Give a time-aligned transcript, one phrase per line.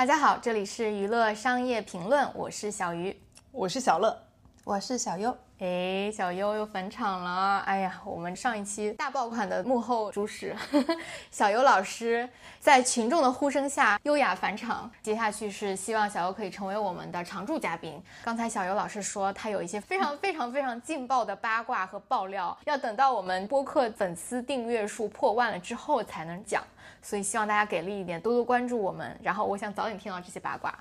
[0.00, 3.14] 大家好，这里是娱乐商业评论，我是小鱼，
[3.52, 4.18] 我是小乐，
[4.64, 5.36] 我是小优。
[5.58, 7.58] 哎，小优又返场了。
[7.66, 10.56] 哎呀，我们上一期大爆款的幕后主使
[11.30, 12.26] 小优老师，
[12.58, 14.90] 在群众的呼声下优雅返场。
[15.02, 18.02] 接下去是希望小优可以成为我们的常驻嘉宾。
[18.24, 26.64] 刚才小优老师说他有一些非常非常非常劲爆的八卦和爆料，要等到我们播客粉丝订阅数破万了之后才能讲。
[27.02, 29.18] 所以希望大家给力一点，多多关注我们。
[29.22, 30.72] 然后我想早点听到这些八卦。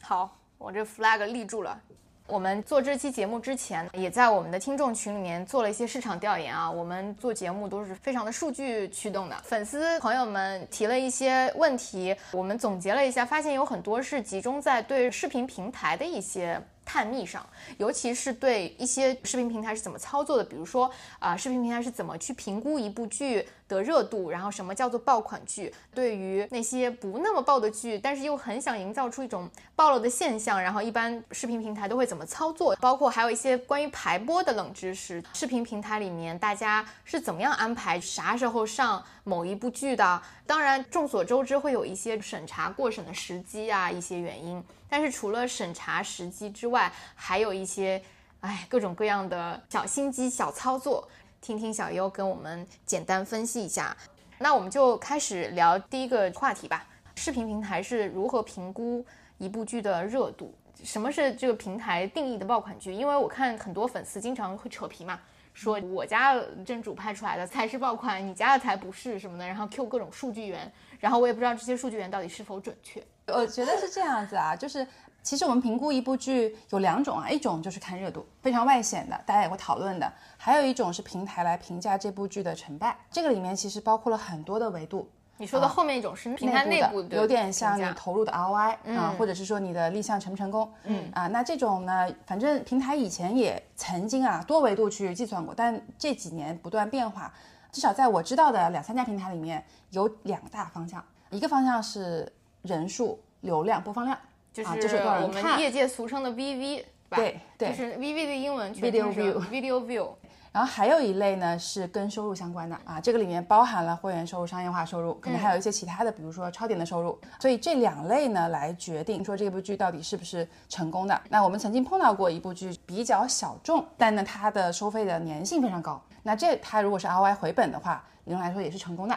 [0.00, 1.80] 好，我这 flag 立住了。
[2.28, 6.68] 我们做这期节目之前，也在我们的听众群里面做了一些市场调研啊。
[6.68, 16.60] 我们做节目都是非常的数据驱动的，粉丝朋友们提了一些问题，我们总结了一下，发现有很多是集中在对视频平台的一些。
[16.86, 17.44] 探秘上，
[17.76, 25.74] 尤其是对一些视频平台是怎么操作的，比如说啊，视频平台是怎么去评估一部剧的热度，然后什么叫做爆款剧？
[25.92, 32.76] 对于那些不那么爆的剧，但是又很想营造出一种爆了的现象，然后一般视频平台都会怎么操作？
[32.76, 40.22] 包括还有一些关于排播的冷知识，视频平台里面大家是怎么样安排啥时候上某一部剧的？
[40.46, 44.62] 当然，众所周知会有一些审查过审的时机啊，一些原因。
[44.88, 48.02] 但是除了审查时机之外，还有一些，
[48.40, 51.08] 哎，各种各样的小心机、小操作，
[51.40, 53.96] 听听小优跟我们简单分析一下。
[54.38, 59.04] 那我们就开始聊第一个话题吧：视频平台是如何评估
[59.38, 60.54] 一部剧的热度？
[60.84, 62.92] 什么是这个平台定义的爆款剧？
[62.92, 65.18] 因为我看很多粉丝经常会扯皮嘛，
[65.54, 70.70] 说我家正主拍出来的才是爆款，你家的才不是什么的，然后 Q 各种数据源，
[71.00, 73.02] 然后我也不知道这些数据源到底是否准确。
[73.34, 74.86] 我觉得是这样子啊，就是
[75.20, 82.96] 其实我们评估一部剧有两种啊，一种就是看热度，非常外显的，大家也会讨论的；还有一种是平台来评价这部剧的成败。
[83.10, 85.10] 这个里面其实包括了很多的维度。
[85.38, 90.72] 你说的后面一种是平台内部的，有点像你投入的 ROI 啊，或者是说你的立项成不成功。
[90.84, 97.34] 嗯啊，那这种呢，反正平台以前也曾经啊多维度去计算过，但这几年不断变化。
[97.72, 102.32] 至少在我知道的两三家平台里面有两大方向，一个方向是。
[102.66, 104.18] 人数、流量、播放量，
[104.52, 110.08] 就是我们业界俗称的 VV，对对，就是 VV 的英文，Video View，Video View。
[110.52, 117.18] 然后还有一类呢是跟收入相关的啊，这个里面包含了会员收入、商业化收入，可能还有一些其他的，比如说超点的收入。
[117.38, 121.20] 所以这两类呢来决定说这部剧到底是不是成功的。
[121.28, 126.02] 那我们曾经碰到过一部剧比较小众，但呢它的收费的粘性非常高。
[126.22, 129.14] 那这它如果是 ROI 回本的话，理论来说也是成功的。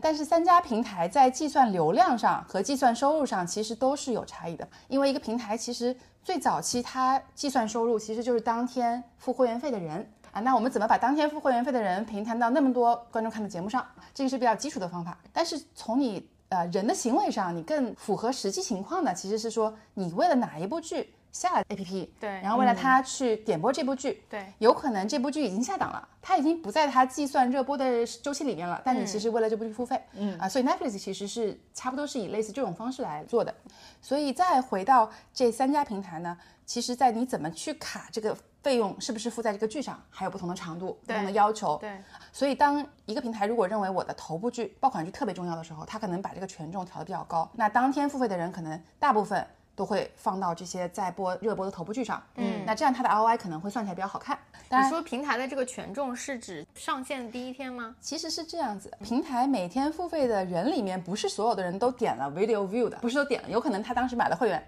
[0.00, 13.86] 但是三家平台在计算流量上和计算收入上其实都是有差异的，因为一个平台其实最早期它计算收入其实就是当天付会员费的人啊，那我们怎么把当天付会员费的人平摊到那么多观众看的节目上？
[14.12, 15.18] 这个是比较基础的方法。
[15.32, 21.12] 但是从你呃人的行为上，你更符合实际情况的其实是说你为了哪一部剧。
[21.32, 30.38] 下了 A P P，对，然后为了他去点播这部剧，对，有可能这部剧已经下档了，他已经不在他计算热播的周期里面了，但你其实为了这部剧付费，嗯。
[30.38, 33.54] 啊，所以 Netflix 其实是差不多是以类似这种方式来做的，
[34.00, 49.46] 所以再回到这三家平台呢，其实在你怎么去卡这个费用是不是付在这个剧上，还有不同的长度、不同的要求，对，所以当一个平台如果认为我的头部剧爆款剧特别重要的时候，他可能把这个权重调得比较高，那当天付费的人可能大部分。
[49.76, 54.36] 都会放到这些在播热播的头部剧上，嗯，那这样它的 ROI 可能会算起来比较好看。
[54.68, 57.94] 你说平台的这个权重是指上线第一天吗？
[58.00, 64.66] 其实是这样子，平台每天付费的人里面，不是所有的人都点了 Video View 的，不是都点了，有可能他当时买了会员，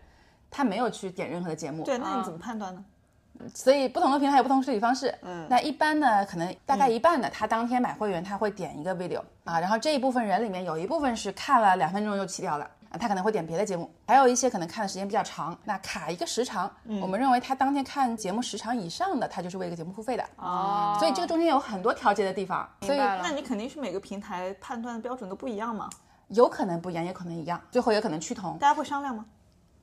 [0.50, 1.82] 他没有去点任何的节目。
[1.84, 2.84] 对，那你怎么判断呢？
[3.54, 5.16] 所以不同的平台有不同处理方式。
[5.22, 12.68] 嗯，那一般呢，可能大概一半的他当天买会员，他会点一个 Video 啊，然后这一部分人里面有一部分是看了两分钟就弃掉了。
[12.90, 20.96] 啊，他可能会点别的节目，还有一些可能看的时间比较长，那卡一个时长，我们认为他当天看节目时长以上的，他就是为一个节目付费的哦。
[20.98, 25.90] 所以这个中间有很多调节的地方，所以那你肯定是每个平台判断的标准都不一样嘛？
[26.28, 28.56] 有可能不一样，也可能一样，最后也可能趋同。
[28.58, 29.26] 大家会商量吗？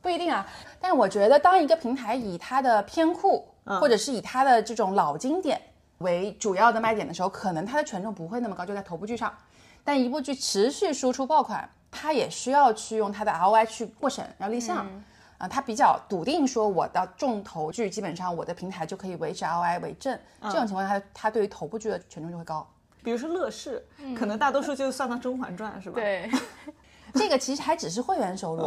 [0.01, 0.45] 不一定啊。
[0.80, 5.62] 但我觉得，当一个平台以它的偏酷，或者是以它的这种老经典
[6.00, 9.31] 为主要的卖点的时候，可能它的权重不会那么高，就在头部剧上。
[9.83, 11.69] 但一部剧持续输出爆款。
[11.95, 14.86] 他也需要去用他的 ROI 去过审，要立项
[15.38, 15.47] 啊。
[15.47, 20.19] 他比较笃定说，我的重头剧基本上我的平台就可以维持 ROI 为正。
[20.44, 22.68] 这种情况下，他他对于头部剧的权重就会高。
[23.03, 23.86] 比如说乐视，
[24.18, 25.95] 可能大多数就算到《甄嬛传》是吧？
[25.95, 26.30] 对，
[27.13, 28.63] 这个其实还只是会员收入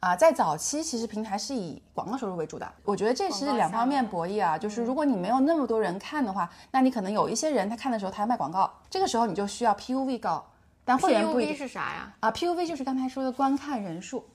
[0.00, 0.16] 啊。
[0.16, 2.66] 在早期，其实平台是以广告收入为主的。
[2.84, 4.56] 我觉得这是两方面博弈啊。
[4.56, 10.44] 就是如果你没有那么多人看的话，那你可能有一些人他看的时候他要卖广告，这个时候你就需要 PUV 高。
[10.84, 12.12] 但会员不一定是啥呀？
[12.20, 14.28] 啊，PUV 就是刚才说的观看人数，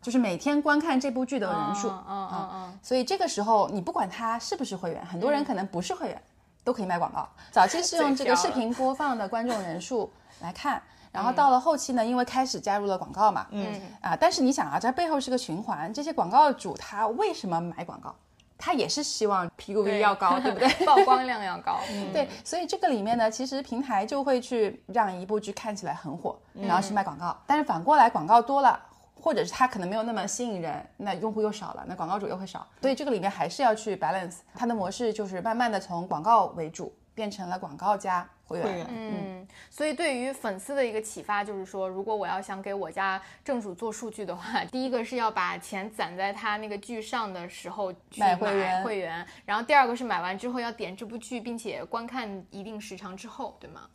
[0.00, 1.88] 就是每天观看这部剧的人数。
[1.88, 6.22] 嗯嗯嗯嗯，所以这个时候，你不管他是不是会员，很多人可能不是会员，
[6.64, 7.28] 都可以卖广告。
[7.50, 10.10] 早期是用这个视频播放的观众人数
[10.40, 10.82] 来看，
[11.12, 18.14] 然后到了后期呢，因为开始加入了广告嘛，嗯啊，但是你想啊，这背后是个循环，这些广告主他为什么买广告？
[18.60, 20.68] 他也是希望 PUV 要高，对不对？
[20.84, 21.80] 曝光量要高。
[22.12, 27.36] 对，所以这个里面呢，其实平台就会去让一部剧看起来很火，然后去卖广告。
[27.46, 28.78] 但是反过来，广告多了，
[29.18, 32.66] 或者是它可能没有那么吸引人，那用户又少了，那广告主又会少。
[32.82, 34.36] 所以这个里面还是要去 balance。
[34.54, 38.86] 它的模式就是慢慢的从广告为主，变成了广告加会员。
[38.88, 53.86] 嗯，所以对于粉丝的一个启发就是说，如果我要想给我家正主做数据的话， 第一个是要把钱攒在他那个剧上的时候去买买会员会员，然后第二个是买完之后要点这部剧，并且观看一定时长之后，对吗？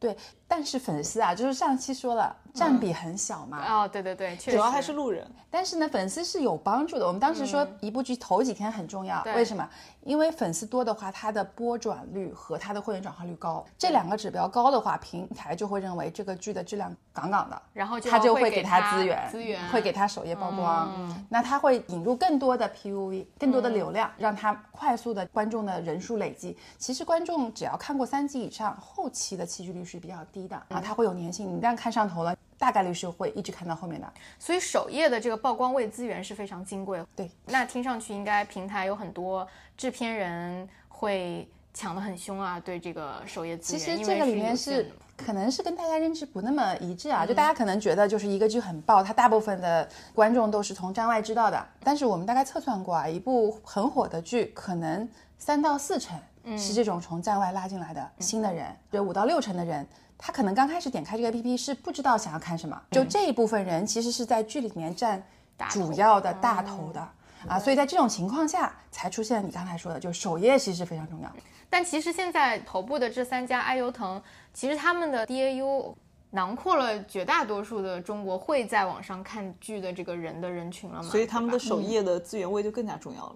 [0.00, 0.16] 对，
[0.54, 3.64] 但是粉丝啊，就是上期说了，占比很小嘛。
[3.66, 5.26] 哦，对对对，确实，主要还是路人。
[5.50, 7.06] 但是呢，粉丝是有帮助的。
[7.06, 9.66] 我们当时说一部剧头几天很重要，对为什么？
[10.02, 26.58] 因为粉丝多的话，它的播转率和它的会员转化率高，这两个指标高的话，平台就会认为这个剧的质量杠杠的，然后就他就会给他资源，资源会给他首页曝光，那他会引入更多的 PUV，更多的流量，让他快速的观众的人数累积。
[26.76, 31.52] 其实观众只要看过三集以上，后期的弃剧率是比较低的啊，它会有粘性。
[31.52, 34.12] 你一旦看上头了，大概率是会一直看到后面的。
[34.38, 37.04] 所以首页的这个曝光位资源是非常金贵。
[37.16, 39.46] 对，那听上去应该平台有很多
[39.76, 43.98] 制片人会抢得很凶啊，对这个首页资其源。
[43.98, 51.66] 其实这个里面是可能是跟大家认知不那么一致啊，嗯就大家可能觉得就是一个剧很爆，它大部分的观众都是从站外知道的。
[51.82, 55.08] 但是我们大概测算过啊，一部很火的剧，可能
[55.38, 59.86] 三到四成嗯是这种从站外拉进来的新的人，有五到六成的人。
[60.24, 65.20] 他可能刚开始点开这个 APP 是不知道想要看什么，就这一部分人其实是在剧里面占
[65.68, 67.00] 主要的大头的
[67.48, 71.32] 啊，所以在这种情况下才出现你刚才说的，就是首页其实非常重要。
[71.68, 74.22] 但其实现在头部的这三家爱优腾，
[74.54, 75.92] 其实他们的 DAU
[76.30, 83.34] 囊括了绝大多数的中国会在网上看剧的这个人的人群了嘛，所以他们的首页的资源位就更加重要了。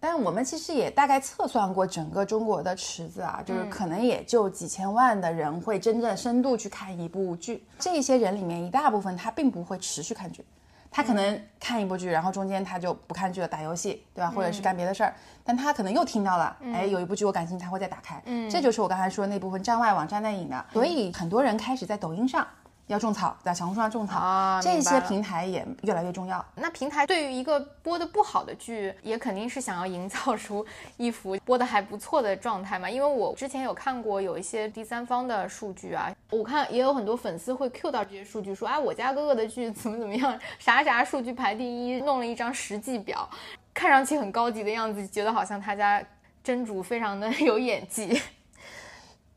[0.00, 7.66] 但我们其实也大概测算过整个中国的池子啊，就是可能也就几千万的人会真正深度去看一部剧。
[7.78, 10.44] 这些人里面一大部分他并不会持续看剧，
[10.90, 14.30] 他可能看一部剧，然后中间他就不看剧了，打游戏，对吧？
[14.30, 15.12] 或者是干别的事儿。
[15.42, 18.22] 但他可能又听到了，哎，有一部剧我感兴趣，他会再打开。
[18.26, 20.64] 嗯，这就是我刚才说的那部分站外网站内影的。
[20.72, 22.46] 所以很多人开始在抖音上
[22.88, 26.44] 要种草，在小红书上种草，啊这些平台也越来越重要。
[26.54, 30.64] 那平台对于一个播的不好的剧，也肯定是想要营造出
[30.96, 32.88] 一幅播的还不错的状态嘛。
[32.88, 43.28] 因为我之前有看过有一些第三方的数据啊，我看也有很多粉丝会 Q 到这些数据，说啊我家哥哥的剧怎么怎么样， 啥啥数据排第一，弄了一张实际表，
[43.74, 46.02] 看上去很高级的样子，觉得好像他家
[46.42, 48.18] 真主非常的 有演技。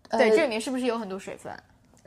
[0.09, 1.53] 对，这里面是不是有很多水分？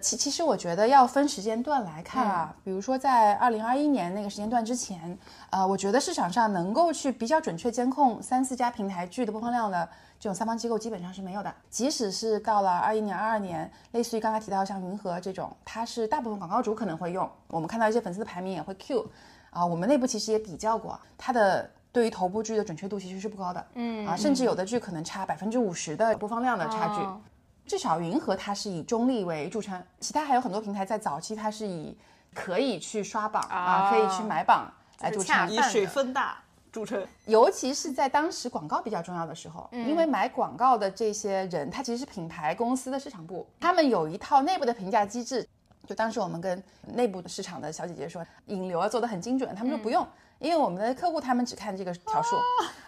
[0.05, 5.19] 其其实我觉得要分时间段来看啊，比如说在二零二一年那个时间段之前，
[5.49, 9.89] 呃，我觉得市场上能够去比较准确监控三四家平台剧的播放量的
[10.21, 11.53] 这种三方机构基本上是没有的。
[11.71, 19.09] 即使是到了二一年、二二年，类似于刚才提到像云和这种，它是大部分广告主可能会用，我们看到一些粉丝的排名也会 Q，
[19.49, 21.71] 啊，我们内部其实也比较过，它的。
[21.95, 27.00] 对于头部剧的准确度其实是不高的，嗯啊，甚至有的剧可能差百分之五十的播放量的差距。
[27.00, 27.21] 哦
[27.66, 31.97] 至少云和它是以中立为著称，其他还有很多平台在早期它是以
[32.35, 35.50] 可以去刷榜啊，哦可以去买榜来著称。
[35.50, 36.38] 以水分大
[36.71, 37.06] 著称。
[37.26, 45.47] 尤其是在当时广告比较重要的时候，嗯因为买广告的这些人，他其实是品牌公司的市场部，他们有一套内部的评价机制。
[45.87, 46.62] 就当时我们跟
[46.94, 50.06] 内部市场的小姐姐说，引流啊做的很精准，他们说不用。
[50.45, 52.37] 因为我们的客户他们只看这个条数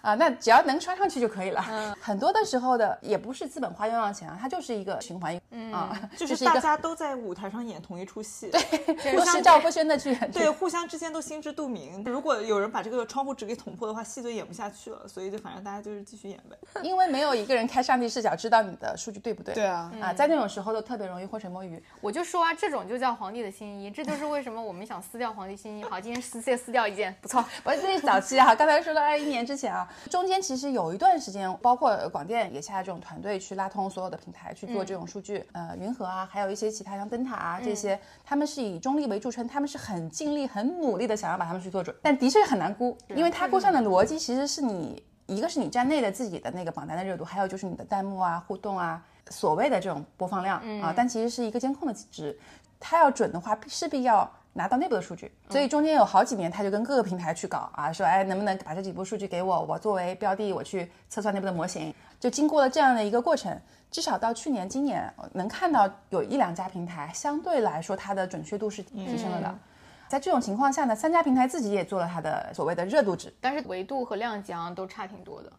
[0.01, 1.61] 啊，那只要能刷上去就可以了。
[1.99, 10.15] 很多的时候的也不是资本花冤枉钱啊，它就是一个循环嗯啊， 就是大家都在舞台上演同一出戏，对 不是赵不宣的剧。
[10.31, 12.03] 对，互相之间都心知肚明。
[12.03, 15.07] 如果有人把这个窗户纸给捅破的话，戏就演不下去了。
[15.07, 16.55] 所以就反正大家就是继续演呗。
[16.83, 19.55] 因为没有一个人开上帝视角知道你的数据对不对。
[19.55, 21.81] 对啊啊，在那种时候都特别容易浑水摸鱼。
[22.01, 25.83] 我就说啊，这种就叫皇帝的新衣，这就是为什么我们想撕掉皇帝新衣。
[25.83, 27.43] 好，今天撕撕撕掉一件，不错。
[27.63, 52.39] 我这是早期啊，刚才说到二一年之前啊，中间其实有一段时间，包括广电也下这种团队去拉通所有的平台去做这种数据，呃，云和啊，还有一些其他像灯塔啊这些，他们是以中立为著称，他们是很尽力、很努力的想要把他们去做准，但的确很难估，因为它估算的逻辑其实是你一个是你站内的自己的那个榜单的热度，还有就是你的弹幕啊、互动啊，所谓的这种播放量啊，但其实是一个监控的机制，
[52.79, 61.93] 它要准的话，势必要拿到内部的数据，所以中间有好几年，他就跟各个平台去搞啊，说哎，能不能把这几部数据给我，我作为标的，我去测算内部的模型。
[62.19, 63.55] 就经过了这样的一个过程，
[63.91, 69.59] 至少到去年、今年能看到有一两家平台相对来说它的准确度是提升了的。
[70.07, 75.51] 在这种情况下呢，三家平台自己也做了它的所谓的热度值，但是维度和量级都差挺多的。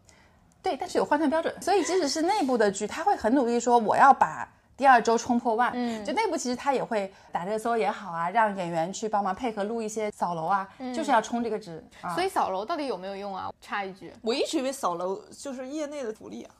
[0.61, 4.45] 对，但是有换算标准，所以即使是内部的剧，他会很努力说我要把。
[4.79, 11.83] 第二周冲破万，嗯，就内部其实他也会打热搜也好啊，让演员去帮忙配合录一些扫楼啊，就是要冲这个值。
[12.15, 13.51] 所以扫楼到底有没有用啊？
[13.59, 16.55] 插一句，我一直以为扫楼就是业内的福利啊。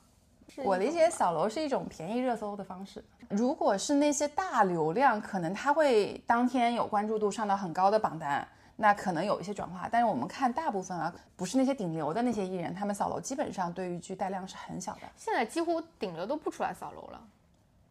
[0.56, 3.02] 我理解扫楼是一种便宜热搜的方式。
[3.30, 8.46] 如果是那些大流量，可能他会当天有关注度上到很高的榜单，
[8.76, 9.88] 那可能有一些转化。
[9.90, 15.00] 但是我们看大部分啊，不是那些顶流的那些艺人，他们扫楼基本上对于剧带量是很小的。
[15.16, 17.22] 现在几乎顶流都不出来扫楼了。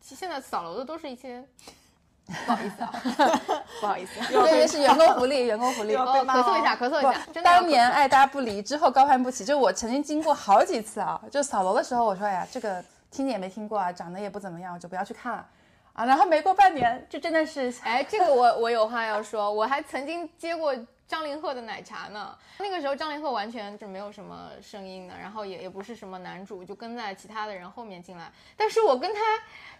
[0.01, 1.43] 其实现在扫楼的都是一些，
[2.45, 2.93] 不好意思啊，
[3.81, 5.95] 不好意思，因为是员工福利，员工福利。
[5.95, 6.05] 咳
[6.43, 7.41] 嗽一下，咳嗽一下。
[7.43, 9.43] 当年爱搭不离，之后高攀不起。
[9.43, 15.45] 就我曾经经过好几次啊，就扫楼的时候，我说哎呀，这个听也没听过啊，长得也不怎么样，我就不要去看了
[15.93, 16.05] 啊。
[16.05, 20.73] 然后没过半年，就真的是，哎，这个我我有话要说，我还曾经接过。
[21.09, 22.37] 张凌赫的奶茶呢？
[22.59, 28.31] 那个时候张凌赫完全是没有什么声音的，然后也也不是什么男主，就跟在其他的人后面进来。
[28.55, 29.19] 但是我跟他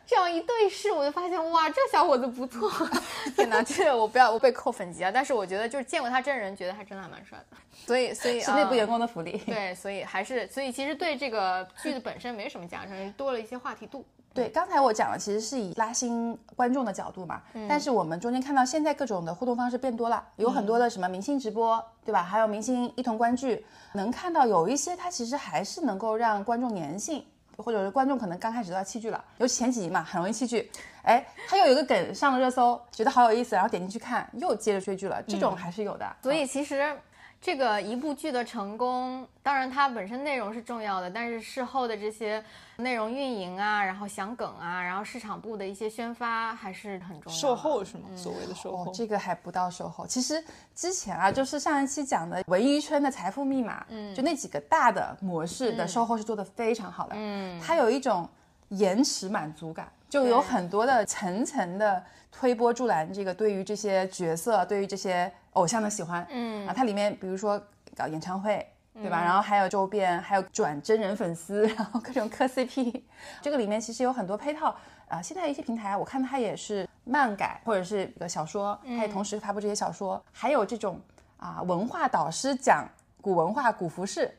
[0.07, 2.67] 这样一对视，我就发现哇，这小伙子不错。
[3.37, 5.11] 天哪，这个我不要我被扣粉级啊！
[5.11, 7.57] 但是我觉得就是见过他真人，觉得他真的还蛮帅的。
[7.85, 9.37] 所以所以是内部员工的福利。
[9.45, 14.03] 对，所以还是所以其实对这个剧的本身没什么加成，多了一些话题度。
[14.33, 22.23] 对，刚才我讲的其实是以拉新观众的角度嘛，但是我们中间看到现在各种的互动方式变多了，有很多的什么明星直播，对吧？
[22.23, 27.25] 还有明星一同观剧，能看到有一些它其实还是能够让观众粘性，
[27.57, 30.71] 或者是观众可能刚开始都要弃剧了，尤其前几集嘛，很容易弃剧。
[31.01, 36.05] 哎，他又有一个梗上了热搜，觉得好有意思，然后点进去看，又接着追剧了，这种还是有的。
[36.21, 36.95] 所以其实。
[37.41, 42.43] 这个一部剧的成功，当然它本身内容是重要的，但是事后的这些
[42.75, 47.39] 内容运营啊，然后想梗啊，然后市场部的一些宣发还是很重要。
[47.39, 48.09] 售后是吗？
[48.13, 50.05] 所谓的售后，这个还不到售后。
[50.05, 50.43] 其实
[50.75, 58.27] 之前啊，就是上一期讲的文娱圈的财富密码，嗯，就那几个大的模式的售后是做的非常好的，嗯，它有一种
[58.67, 65.31] 延迟满足感，就有很多的层层的推波助澜，这个对于这些角色，对于这些。
[65.53, 67.61] 偶像的喜欢，嗯啊，它里面比如说
[67.97, 69.19] 搞演唱会，对吧？
[69.19, 73.01] 然后还有周边，还有转真人粉丝， 然后各种磕 CP，
[73.41, 74.73] 这个里面其实有很多配套
[75.09, 75.19] 啊。
[75.19, 81.01] 现在一些平台，我看它也是漫改或者是一个小说，它也同时发布这些小说，还有这种
[81.37, 82.87] 啊文化导师讲
[83.19, 84.31] 古文化、古服饰。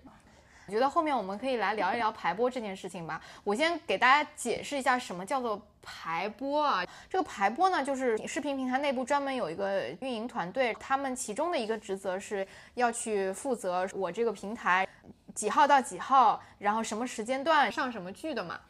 [0.70, 3.20] 我觉得后面我们可以来聊一聊排播这件事情吧。
[3.42, 6.86] 我先给大家解释一下什么叫做排播啊。
[7.08, 14.86] 这个排播呢，就是视频平台内部专门有一个运营团队，他们其中的一个职责是要去负责我这个平台
[15.34, 18.60] 几号到几号，然后什么时间段上什么剧的嘛。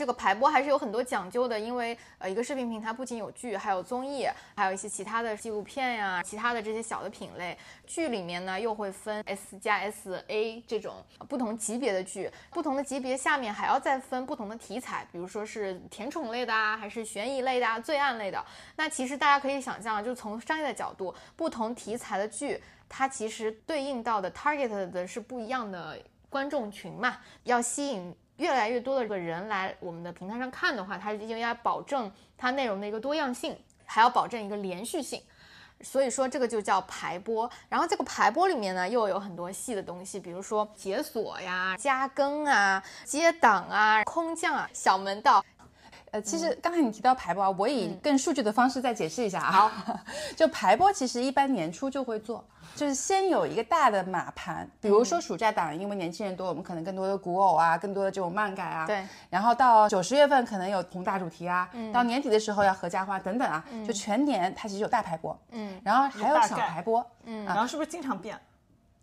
[0.00, 4.26] 这个排播还是有很多讲究的，因为呃，一个视频平台不仅有剧，还有综艺，
[4.56, 7.54] 还有一些其他的纪录片呀，其他的这些小的品类。
[7.86, 18.42] 剧里面呢，又会分 S 加 S、A 这种不同级别的剧，不同的级别下面还要再分不同的题材，比如说是甜宠类的啊，还是悬疑类的、啊、罪案类的。
[18.76, 25.98] 那其实大家可以想象，就从商业的角度，不同题材的剧，它其实对应到的 target 的是不一样的
[26.30, 28.16] 观众群嘛，要吸引。
[28.40, 33.54] 越来越多的这个人来我们的平台上看的话，它应该保证它内容的一个多样性，
[33.84, 35.22] 还要保证一个连续性，
[35.82, 37.48] 所以说这个就叫排播。
[37.68, 45.44] 然后这个排播里面呢，又有很多细的东西，比如说解锁呀、加更啊、接档啊、空降啊、小门道。
[46.12, 49.50] 呃，其实刚才你提到排播啊，我以更数据的方式再解释一下啊。
[49.50, 49.70] 好，
[50.36, 52.44] 就排播其实一般年初就会做。
[52.76, 58.86] 就是先有一个大的码盘，比如说暑假档，因为年轻人多，我们可能更多的古偶啊，更多的这种漫改啊。
[58.86, 59.04] 对。
[59.28, 68.38] 然后到九十月份可能有宏大主题啊，到年底的时候要合家欢等等啊，就全年它其实有大排播，嗯，然后还有小排播，嗯，然后是不是经常变？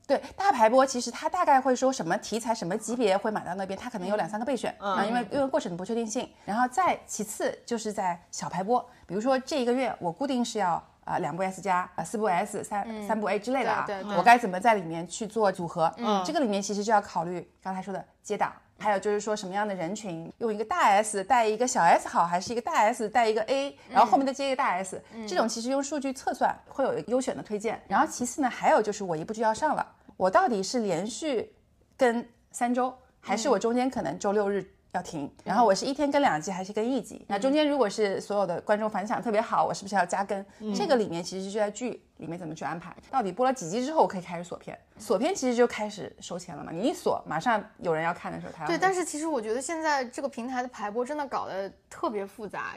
[0.08, 6.28] 对，大排播其实它大概会说什么题材、什么级别会买到那边，它可能有两三个备选啊，因为因为过程的不确定性。
[6.46, 10.82] 然后再其次就是在小排播，比如说这一个月我固定是要。
[11.08, 13.88] 啊，两部 S 加啊，四部 S，三三部 A 之类的啊，
[14.18, 15.90] 我该怎么在里面去做组合？
[15.96, 27.82] 嗯，这个里面其实就要考虑刚才说的接档，还有就是说什么样的人群，用一个大 S 带一个小 S 好，还是一个大 S 带一个 A，然后后面再接一个大 S，这种其实用数据测算会有优选的推荐。
[27.88, 29.88] 然后其次呢，还有就是我一部剧要上了，
[30.18, 31.56] 我到底是连续
[31.96, 34.74] 跟三周，还是我中间可能周六日？
[34.94, 37.24] 要停，然后我是一天跟两集还是跟一集？
[37.28, 40.44] 那中间如果是所有的观众反响特别好，我是不是要加更？
[40.74, 46.72] 这个里面其实就在剧里面怎么去安排，到底播了几集之后我可以开始锁片，锁片其实就开始收钱了嘛。
[46.72, 52.74] 你一锁，马上有人要看的时候，他对，但是其实我觉得现在这个平台的排播真的搞得特别复杂。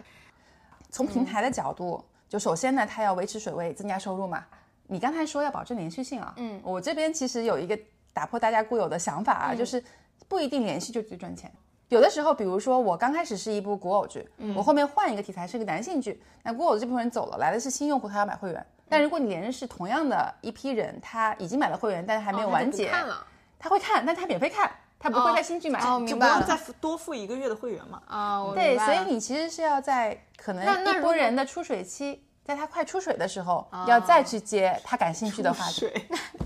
[0.91, 4.45] 从平台的角度，就首先呢，它要维持水位，增加收入嘛。
[4.91, 7.79] 你刚才说要保证连续性啊，嗯，我这边其实有一个
[8.13, 9.83] 打破大家固有的想法啊，就是
[10.27, 11.51] 不一定连续就最赚钱。
[11.91, 18.67] 有的时候，比如说我刚开始是一部古偶剧，嗯我后面换一个题材是个男性剧，那古偶的这部分人走了，来的是新用户，他要买会员。
[18.89, 22.91] 但如果你连着是同样的一批人，他已经买了会员，但是还没有完结，
[23.61, 24.69] 他会看，但他免费看，
[24.99, 28.03] 他不会在新剧买，哦就不用再多付一个月的会员嘛。
[28.07, 32.25] 啊，对，所以你其实是要在可能一波人的出水期。
[32.51, 35.89] 在他快出水的时候，要再去接他感兴趣的话题。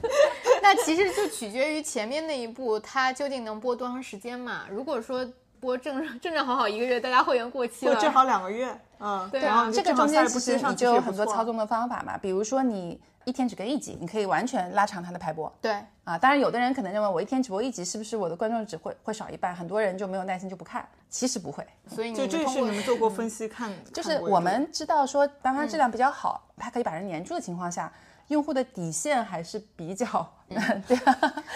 [0.63, 4.67] 那其实就取决于前面那一步，他究竟能播多长时间嘛？
[4.71, 5.27] 如果说
[5.61, 13.01] 播正正正好好一个月，大家会员过期了，正好两个月，嗯，对啊，这个中间其实你就有很多操纵的方法嘛，比如说你。
[13.27, 15.51] 一天只更一集，你可以完全拉长它的排播。
[15.59, 15.73] 对
[16.05, 19.57] 啊，当然有的人可能认为我一天只播一集，是不是我的观众只会会少一半？
[19.57, 20.87] 很多人就没有耐心就不看。
[21.09, 27.91] 其实不会，所以就这是你们做过分析看，就是我们知道说，当它质量比较好，它可以把人黏住的情况下，
[28.29, 30.05] 用户的底线还是比较
[30.87, 30.99] 对。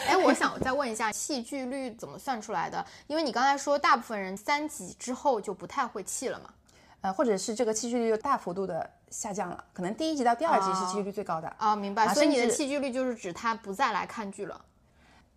[0.07, 2.83] 哎，我想再问一下，弃剧率怎么算出来的？
[3.09, 6.49] 因为你刚才说大部分人三集之后就不太会弃了嘛。
[7.09, 12.13] 呃，或者是这个弃剧率又大幅度的下降了，可能第一集到第二集是弃剧率最高的啊，明白。
[12.13, 14.61] 所以你的弃剧率就是指他不再来看剧了。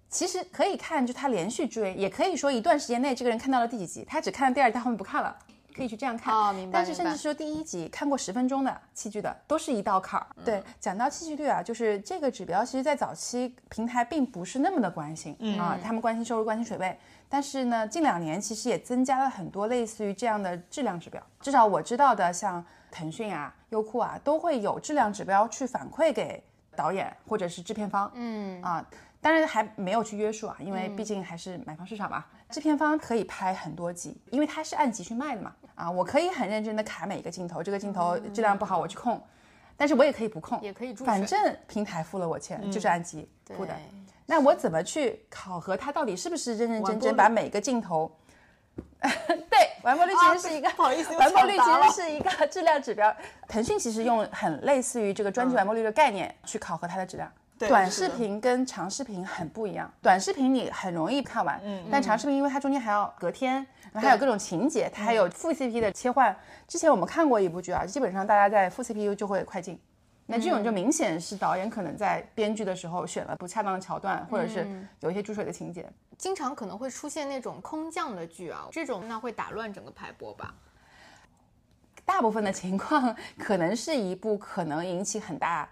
[0.10, 5.34] 其实可以看，就他连续追，也可以说一段时间内这个人看到了第几集，他只看了第二集，他后面不看了，
[5.74, 6.36] 可以去这样看。
[6.36, 6.80] 哦，明白。
[6.80, 10.28] 但是甚至说第一集看过十分钟的弃剧的，都是一道坎儿。
[10.44, 17.00] 对，讲到弃剧率啊，就是这个指标，其实在早期平台并不是那么的关心啊，他们关心收入，关心水位。
[17.34, 21.24] 但是呢，近两年其实也增加了很多类似于这样的质量指标。
[21.40, 22.62] 至少我知道的，像
[22.92, 26.44] 腾讯啊、优酷啊，都会有质量指标去反馈给
[26.76, 28.12] 导演或者是制片方。
[28.16, 28.86] 嗯啊，
[29.22, 32.26] 当然还没有去约束啊，因为毕竟还是买方市场嘛。
[32.50, 35.56] 制片方可以拍很多集，因为它是按集去卖的嘛。
[35.76, 39.24] 啊，我可以很认真的卡每一个镜头，这个镜头质量不好我去控，
[39.82, 43.76] 但是我也可以不控，也可以反正平台付了我钱，就是按集付的。
[44.28, 48.16] 那我怎么去考核他到底是不是认认真真把每个镜头？
[49.02, 53.12] 对，完播率其实是一个， 不好意思，完播率其实是一个质量指标。
[53.48, 57.28] 腾讯其实用很类似于这个专辑完播率的概念去考核它的质量。
[57.68, 63.56] 短视频跟长视频很不一样，短视频你很容易看完，嗯，但长视频因为它中间还要隔天，
[63.92, 66.36] 然后还有各种情节，它还有副 CP 的切换。
[66.68, 69.80] 之前我们看过一部剧啊，基本上大家在副 CPU 就会快进。
[70.28, 74.66] 那这种就明显是导演可能在编剧的时候选了不恰当的桥段，或者是
[75.02, 75.86] 有一些注水的情节。
[76.18, 80.54] 经常可能会出现那种空降的剧啊，这种那会打乱整个排播吧。
[82.06, 85.68] 大部分的情况可能是一部可能引起很大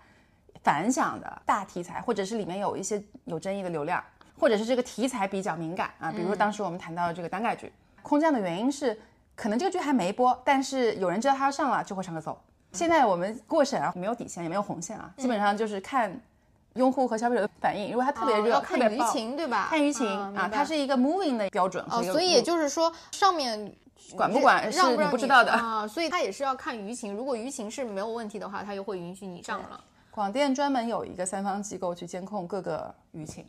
[0.64, 4.04] 反响的大题材，或者是里面有一些有争议的流量，
[4.40, 6.12] 或者是这个题材比较敏感啊。
[6.12, 8.98] 比如说当时我们谈到的这个单改剧，空降的原因是
[9.36, 12.42] 可能这个剧还没播，但是有人知道它要上了，就会上个走。
[12.74, 16.22] 现在我们过审啊，没有底线，也没有红线啊，基本上就是看
[16.74, 17.90] 用户和消费者的反应。
[17.90, 19.68] 如果它特别热，看舆情，对吧？
[19.70, 21.84] 看舆情啊，它是一个 moving 的标准。
[21.90, 23.74] 哦，所以也就是说，上面
[24.16, 27.16] 管不管是你不知道的啊，所以它也是要看舆情。
[27.16, 29.84] 如果舆情是没有问题的话，它就会允许你上了。
[30.12, 33.46] 广电专门有一个三方机构去监控各个舆情。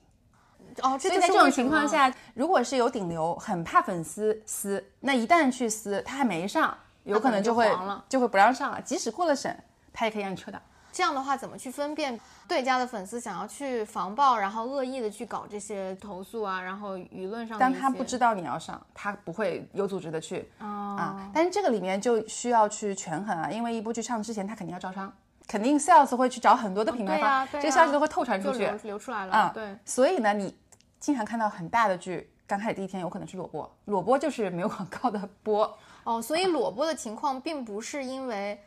[0.83, 6.77] 哦，所以在这种情况下，如果是有顶流，很怕粉丝撕，那一旦去撕，他还没上。
[7.05, 7.67] 有可能就会
[8.11, 9.59] 就会不让上了，即使过了审，
[9.91, 10.61] 他也可以让你撤档。
[10.93, 16.61] 这样的话，怎么去分辨对家的粉丝想要去防爆，然后恶意的去搞这些投诉啊？
[16.61, 21.31] 然后舆论上，当他不知道你要上，他不会有组织的去啊。
[21.33, 25.11] 但是这个里面就需要去权衡啊，因为一部剧上之前，他肯定要招商，
[25.51, 29.51] 肯定 sales 会去找很多的品牌方，这个消息都会透传出去，流出来了啊。
[29.53, 30.57] 对，所以呢，你
[31.01, 35.77] 经常看到很大的剧，刚开始第一天有可能是裸播，裸播就是没有广告的播。
[36.05, 38.63] 哦，所以裸播的情况并不是因为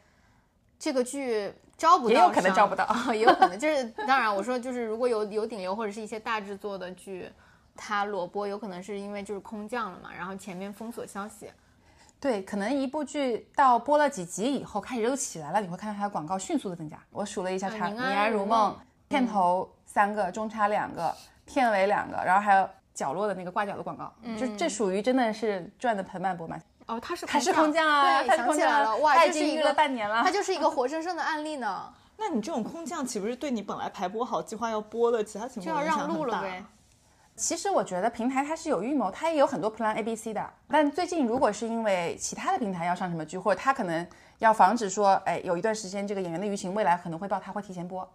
[0.78, 7.32] 这个剧招不到，也有可能招不到，也有可能就是 当然，我说就是如果有有顶流或者是一些大制作的剧，
[7.78, 11.50] 它裸播有可能是因为就是空降了嘛，然后前面封锁消息。
[12.24, 16.98] 对，可能一部剧到播了几集以后开始热起来了，你会看到它的广告迅速的增加。
[17.12, 18.72] 我数了一下，它《宁安如梦》
[19.10, 21.14] 片头三个，中插两个，
[21.46, 24.10] 片尾两个，然后还有角落的那个挂角的广告，
[24.40, 26.62] 就这属于真的是赚的盆满钵满。
[26.86, 31.94] 哦，它是它是空降啊，对，想起来了，哇，他已经预了半年了，它就是一个活生生的案例呢。
[32.16, 36.64] 那你这种空降岂不是对你本来排播好计划要播的其他情况就要让路了呗？
[37.36, 40.54] 其实我觉得平台它是有预谋，它也有很多 Plan A、B、C 的。
[40.68, 48.08] 但最近如果是因为其他的平台要上什么剧，或者它可能要防止说，哎，有一段时间这个演员的舆情未来可能会爆，它会提前播。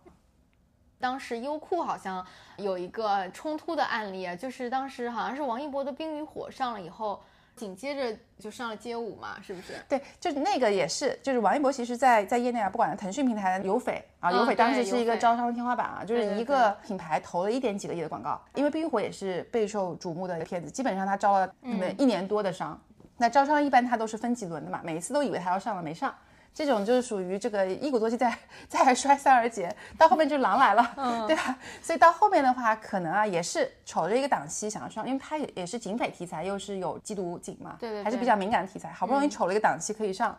[1.01, 2.25] 当时优酷好像
[2.57, 7.21] 有一个冲突的案例啊，就是当时好像是王一博的《冰与火》上了以后，
[7.59, 9.75] 紧接着就上了街舞嘛，是不是？
[9.89, 22.81] 对，就是那个也是，就是王一博其实在在业内啊，不管腾讯平台的有匪啊，有匪当时是一个招商的天花板啊，就是一个品牌投了一点几个亿的广告，因为《冰与火》也是备受瞩目的片子，基本上他招了可能一年多的商。
[23.17, 26.15] 那招商一般他都是分几轮的嘛，每一次都以为他要上了没上。
[26.55, 28.37] 这种就是属于这个一鼓作气， 再
[28.69, 30.95] 再摔三而竭，到后面就狼来了，
[31.27, 31.57] 对吧？
[31.81, 40.37] 所以到后面的话，可能啊也是瞅着一个档期想要上，因为它也也是警匪题材，又是有缉毒警嘛，对对，还是比较敏感的题材，好不容易瞅了一个档期可以上，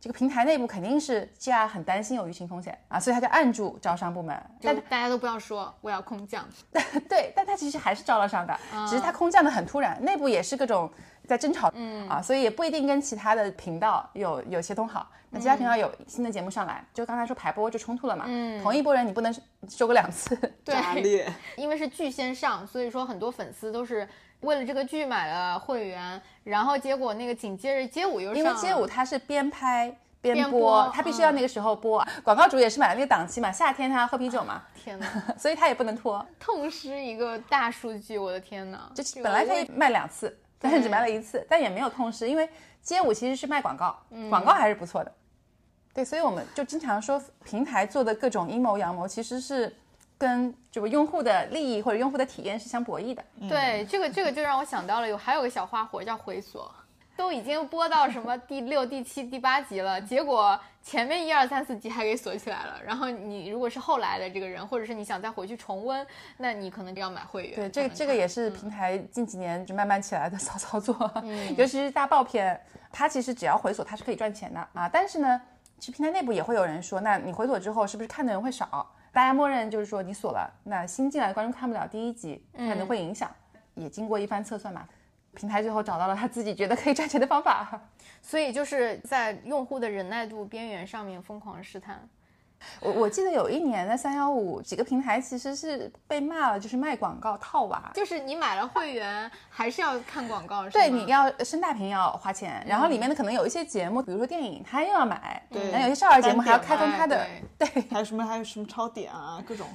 [0.00, 6.46] 这个平台内部肯定是 GR 很担心有舆情风险啊，所以他就按住招商部门，但大家都不要说我要空降，
[7.08, 10.90] 对，但他其实还是招了上的，只是他空降的很突然，内部也是各种
[11.26, 12.08] 在争吵，嗯。
[12.08, 15.10] 啊，所以也不一定跟其他的频道有有协同好。
[15.34, 18.26] 那其他频道有新的节目上来，就刚才说排播就冲突了嘛。
[18.28, 19.34] 嗯，同一波人你不能
[19.66, 24.06] 收个两次， 对，因为是剧先上，所以说很多粉丝都是
[24.40, 32.06] 为了这个剧买了会员，然后结果那个紧接着街舞又上，因为街舞它是边拍边播，它必须要那个时候播。
[32.22, 35.06] 广告主也是买了那个档期嘛，夏天他要喝啤酒嘛，天哪，
[35.38, 38.90] 所以他也不能拖，痛失一个大数据，我的天哪！
[38.94, 42.48] 就本来可以卖两次，但是只卖了一次，但也没有痛失，因为
[42.80, 43.98] 街舞其实是卖广告，
[44.30, 45.12] 广告还是不错的。
[45.92, 49.74] 对，所以我们就经常说，平台做的各种阴谋阳谋，其实是
[50.16, 53.22] 跟这个用户的利益或者用户的体验是相博弈的。
[53.48, 56.72] 对，这个这个就让我想到了，有还有个小花活叫回锁，
[57.16, 62.80] 都已经播到什么第六、第七、第八集了，结果前面一二三四集还给锁起来了。
[62.84, 67.54] 然后你如果是后来的这个人，或者是你想再回去重温，那你可能就要买会员。
[67.54, 71.10] 对，这个这个也是平台近几年就慢慢起来的骚操作，
[71.56, 74.88] 尤其是大爆片，它其实只要回锁，它是可以赚钱的啊。
[74.88, 75.40] 但是呢。
[75.78, 78.88] 其实平台内部也会有人说，那你回锁之后是不是看的人会少？
[79.10, 83.28] 大家默认就是说你锁了，那新进来的观众看不了第一集，可能会影响。
[83.74, 84.86] 也经过一番测算嘛，
[85.34, 87.80] 平台最后找到了他自己觉得可以赚钱的方法，
[88.22, 92.08] 所以就是在用户的忍耐度边缘上面疯狂试探。
[92.78, 107.26] 我我记得有一年的三幺五，几个平台其实是被骂了，就是卖广告套娃，就是你买了会员还是要看广告，对，你要升大屏要花钱，然后里面的可能有一些节目，比如说电影，他又要买，对，然后有些少儿节目还要开通他的，
[107.58, 109.66] 对，还有什么还有什么超点啊，各种。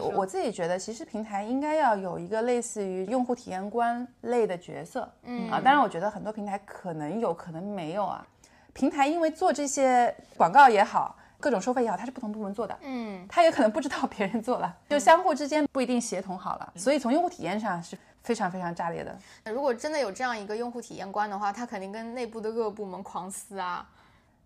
[0.00, 8.26] 我我自己觉得，其实平台应该要有一个类似于用户体验官类的角色，嗯啊，当然我觉得很多平台可能有可能没有啊，
[8.72, 11.16] 平台因为做这些广告也好。
[11.40, 19.14] 各种收费也好，它是不同部门做的，嗯， 它也可能不知道别人做了， 就相互之间不一定协同好了，所以从用户体验上是非常非常炸裂的。
[19.52, 23.86] 如果真的有这样一个用户体验官的话，他肯定跟内部的各个部门狂撕啊。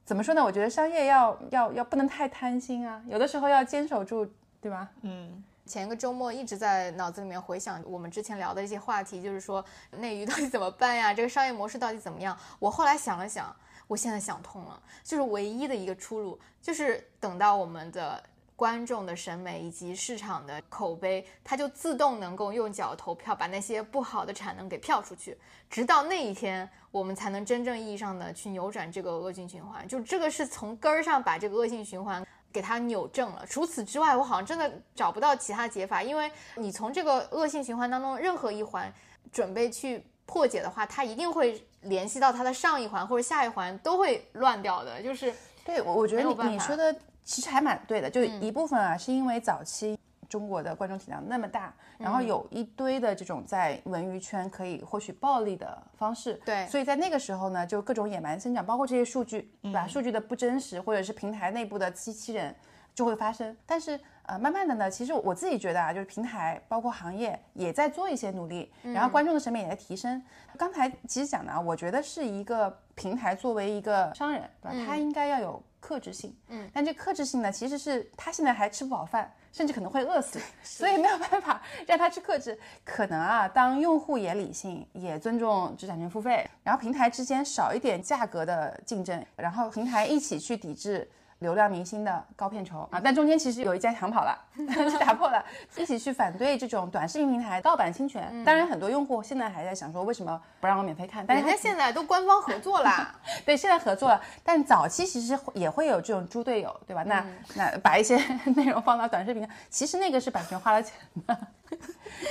[0.05, 0.43] 怎么说呢？
[0.43, 4.29] 我觉得商业要要要不能太贪心啊，有的时候要坚守住，
[4.61, 4.88] 对吧？
[5.03, 11.14] 嗯，前一个周末一直在脑子里面回想我们之前聊的一些话题，就是说内娱到底怎么办呀？
[11.14, 12.37] 这个商业模式到底怎么样？
[12.59, 13.55] 我后来想了想。
[13.87, 18.23] 我现在想通了，就是唯一的一个出路，就是等到我们的
[18.55, 25.38] 观众的审美以及市场的口碑，它就自动能够用脚投票，把那些不好的产能给票出去。
[25.71, 29.88] 直到那一天，我们才能真正意义上的去扭转这个恶性循环。
[29.88, 33.45] 就这个是从根儿上把这个恶性循环给它扭正了。
[33.47, 38.93] 除此之外，我好像真的找不到其他解法，因为你从这个恶性循环当中任何一环
[39.33, 40.05] 准备去。
[40.31, 45.03] 破解的话，它一定会联系到它的上一环或者下一环都会乱掉的。
[45.03, 45.33] 就是
[45.65, 48.11] 对我，我觉得你你说的其实还蛮对的。
[48.11, 56.35] 就一部分啊，是因为早期中国的观众体量那么大，然后有一堆的这种在文娱圈可以获取暴利的方式。
[56.45, 59.87] 对，所以在那个时候呢，就各种野蛮生长，包括这些数据，对吧？
[59.87, 62.55] 数据的不真实，或者是平台内部的机器人
[62.95, 63.57] 就会发生。
[63.64, 70.23] 但是呃，慢慢的呢，其实我自己觉得啊，就是平台包括行业也在做一些努力，然后观众的审美也在提升。
[70.59, 74.85] 刚才其实讲的啊，我觉得是一个平台作为一个商人，对吧？
[74.87, 76.37] 他应该要有克制性。
[76.49, 82.59] 嗯，但这克制性呢，其实是他现在还吃不饱饭，甚至可能会饿死， 所以没有办法让他去克制。
[82.85, 91.11] 可能啊，当用户也理性，也尊重知识产权付费，然后平台之间少一点价格的竞争，然后平台一起去抵制。
[91.40, 94.37] 流量明星的高片酬啊，但中间其实有一家抢跑了，
[94.90, 95.44] 去打破了，
[95.77, 98.44] 一起去反对这种短视频平台盗版侵权。
[98.44, 101.24] 当然，很多用户现在还在想说，为什么不让我免费看？
[101.24, 103.14] 但是人家现在都官方合作啦，
[103.46, 104.20] 对，现在合作了。
[104.42, 107.05] 但早期其实也会有这种猪队友，对吧？
[107.05, 107.24] 那
[107.55, 108.16] 那把一些
[108.57, 111.38] 内容放到短视频上，其实那个是版权花了钱的，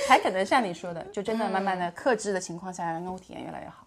[0.06, 3.86] 才可能像你说的，就真的慢慢的克制的情况下，让用户体验越来越好。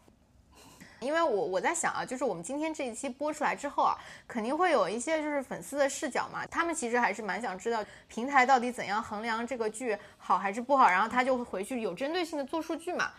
[1.02, 13.10] 因为我我在想啊，就是我们今天这一期播出来之后啊，肯定会有一些就是粉丝的视角嘛，他们其实还是蛮想知道平台到底怎样衡量这个剧好还是不好，然后他就会回去有针对性的做数据嘛。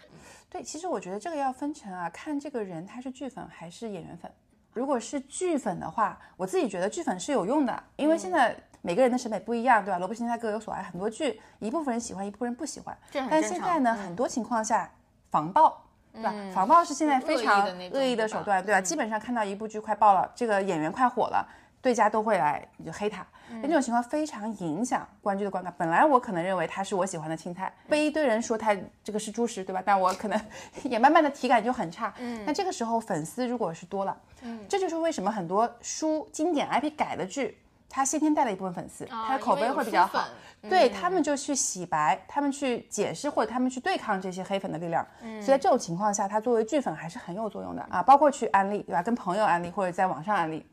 [0.48, 4.30] 对，其实我觉得这个要分成啊，看这个人他是剧粉还是演员粉。
[4.72, 9.98] 如果是剧粉的话，我自己觉得剧粉是有用的，因为现在每个人的审美不一样，对吧？
[9.98, 12.96] 萝卜青菜各有所爱，很多剧一部分人喜欢，一部分人不喜欢。
[13.12, 14.88] 但现在呢，嗯很多情况下
[15.30, 15.82] 防爆。
[16.12, 16.34] 对吧？
[16.54, 18.80] 防爆是现在非常恶意的手段，对吧？
[18.80, 21.46] 基本上看到一部剧快爆了，这个演员快火了，
[21.80, 23.26] 对家都会来就黑他。
[23.60, 25.74] 那这种情况非常影响观剧的观感。
[25.76, 29.82] 本来我可能认为他是我喜欢的青菜，被一堆人说他这个是猪食，对吧？
[29.84, 30.40] 但我可能
[30.84, 32.12] 也慢慢的体感就很差。
[32.18, 37.58] 嗯，那这个时候粉丝如果是多了，嗯，这就是为什么很多书经典 IP 改的剧。
[37.94, 40.24] 他先天带了一部分粉丝，他的口碑会比较好，
[40.62, 45.06] 对他们就去洗白，他们去解释或者他们去对抗这些黑粉的力量。
[45.20, 49.02] 所以在这种情况下，他作为剧粉还是很有作用的啊，包括去安利，对吧？
[49.02, 50.66] 跟朋友安利或者在网上安利。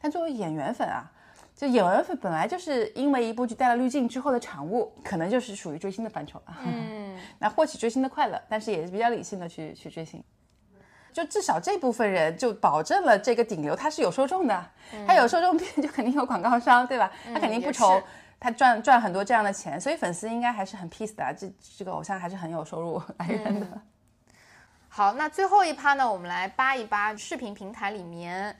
[0.00, 1.08] 但作为演员粉啊，
[1.54, 6.58] 就演员粉本来就是因为一部剧带了滤镜之后的产物，可能就是属于追星的范畴啊。
[6.64, 10.20] 嗯， 那获取追星的快乐，但是也是比较理性的去去追星。
[11.14, 14.70] 就至少这部分人就保证了这个顶流他是有受众的，
[15.06, 17.08] 他有受众就肯定有广告商，对吧？
[17.32, 18.02] 他肯定不愁
[18.40, 21.32] 他赚赚很多这样的钱，所以粉丝应该还是很 peace 的啊。
[21.32, 23.66] 这这个偶像还是很有收入来源的。
[24.90, 28.54] 好，那最后一趴呢，我们来扒一扒视频平台里面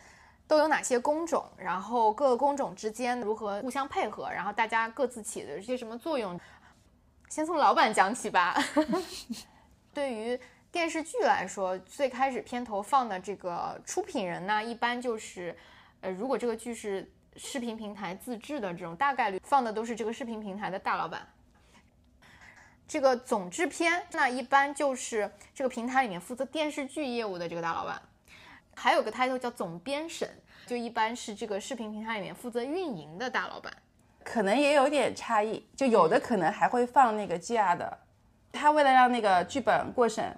[0.47, 6.39] 都有哪些工种，然后各个工种之间如何互相配合，然后大家各自起的一些什么作用。
[7.29, 8.57] 先从老板讲起吧。
[9.93, 10.39] 对于
[10.75, 15.57] 电视剧来说，最开始片头放的这个出品人呢，一般就是，
[16.01, 21.25] 呃，如果这个剧是视频平台自制的这种，大概率放的都是这个视频平台的大老板。
[22.89, 28.03] 这个总制片，那一般就是这个平台里面负责电视剧业务的这个大老板，
[28.75, 30.29] 还有个 title 叫总编审，
[30.67, 33.73] 就一般是这个视频平台里面负责运营的大老板。
[34.25, 37.99] 可能也有点差异，就有的可能还会放那个 GR 的，
[38.51, 40.37] 他为了让那个剧本过审，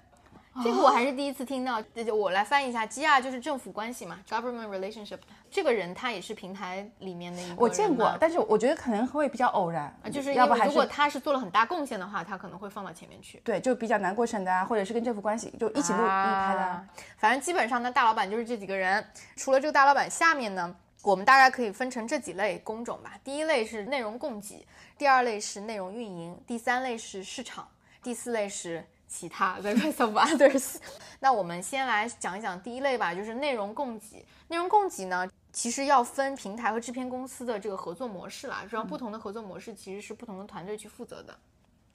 [0.62, 1.82] 这个我还是第一次听到，
[2.14, 5.18] 我来翻译一下，GR 就是政府关系嘛，government relationship。
[5.50, 13.40] 这个人他也是平台里面的一个我见过，但是我觉得可能会比较偶然，啊就是要不还如果他是做了很大贡献的话，他可能会放到前面去。
[13.44, 16.66] 对，就比较难过审的啊，或者是跟政府关系就一起录、一起拍的啊。
[16.66, 16.86] 啊。
[17.16, 19.04] 反正基本上呢，大老板就是这几个人。
[19.36, 23.12] 除了这个大老板，下面呢，我们大概可以分成这几类工种吧。
[23.22, 24.66] 第一类是内容供给，
[24.98, 27.66] 第二类是内容运营，第三类是市场，
[28.02, 30.76] 第四类是其他 the rest of others。
[31.20, 34.24] 那我们先来讲一讲第一类吧，就是内容供给。
[34.48, 38.64] 内容供给呢，其实要分平台和制片公司的这个合作模式啦。
[38.70, 41.34] 然后不同的合作模式其实是不同的团队去负责的。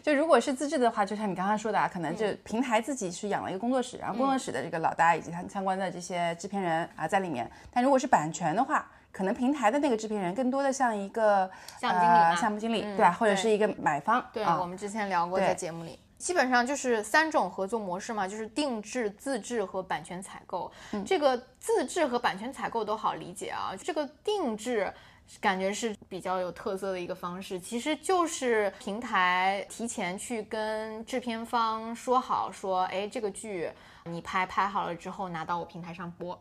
[0.01, 7.49] 就如果是自制的话，就像你刚刚说的啊，可能就平台自己是养了一个工作室，然后工作室的这个老大以及他相关的这些制片人啊在里面。
[7.71, 11.47] 但如果是版权的话，可能平台的那个制片人更多的像一个
[11.79, 13.11] 项目经理项目经理，对吧？
[13.11, 15.99] 或者是一个买方，对，啊我们之前聊过，在节目里。
[16.21, 20.71] 基本上就是三种合作模式嘛，就是定制、自制和版权采购。
[21.05, 24.93] 这个自制和版权采购都好理解啊，这个定制。
[25.39, 33.71] 感觉是比较有特色的一个方式，其实就是平台提前去跟制片方说好，说，哎，这个剧
[34.03, 36.37] 你拍拍好了之后拿到我平台上播。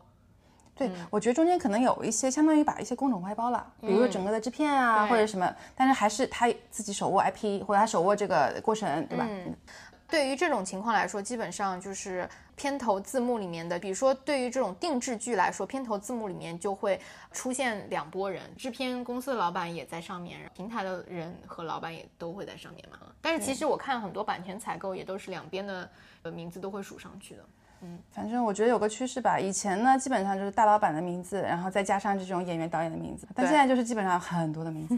[0.87, 9.27] 对，我觉得中间可能有一些相当于把一些工种外包了，比如说整个的制片啊、对或者什么，但是还是他自己手握 IP 或者他手握这个过程，对吧？
[10.09, 16.99] 对于这种情况来说，基本上就是片头字幕里面的，比如说对于这种定制剧来说，片头字幕里面就会
[17.31, 22.97] 出现两拨人，制片公司的老板也在上面，平台的人和老板也都会在上面嘛。
[23.21, 25.89] 但是其实我看很多版权采购也都是两边的
[26.23, 27.45] 呃名字都会数上去的。
[28.11, 34.97] 反正我觉得有个趋势吧，以前呢基本上就是大老板的名字，然后再加上这种演员导演的名字，但现在就是基本上很多的名字。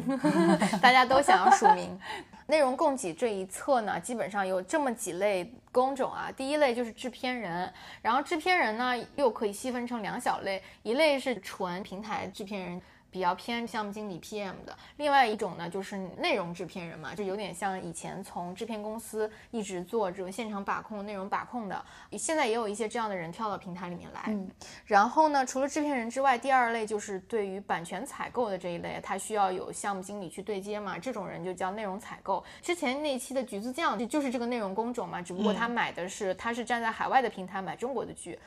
[0.82, 2.00] 大家都想要署名。
[2.46, 6.30] 内容供给这一侧呢，基本上有这么几类工种啊。
[6.36, 12.82] 第一类就是制片人，然后制片人呢又可以细分成两小类，一类是纯平台制片人。
[13.13, 24.23] 比较偏项目经理 PM 的，另外一种呢就是内容制片人嘛，就有点像以前从制片公司一直做这种现场把控、内容把控的，现在也有一些这样的人跳到平台里面来。
[24.28, 24.49] 嗯
[24.86, 32.43] 然后呢，除了制片人之外，第二类就是对于版权采购的这一类，他需要有项目经理去对接嘛，这种人就叫内容采购。
[32.63, 38.39] 之前那一期的橘子酱就就是这个内容工种嘛，只不过他买的是、他是站在海外的平台买中国的剧。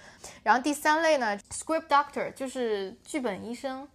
[0.43, 3.87] 然后第三类呢，script doctor 就是剧本医生。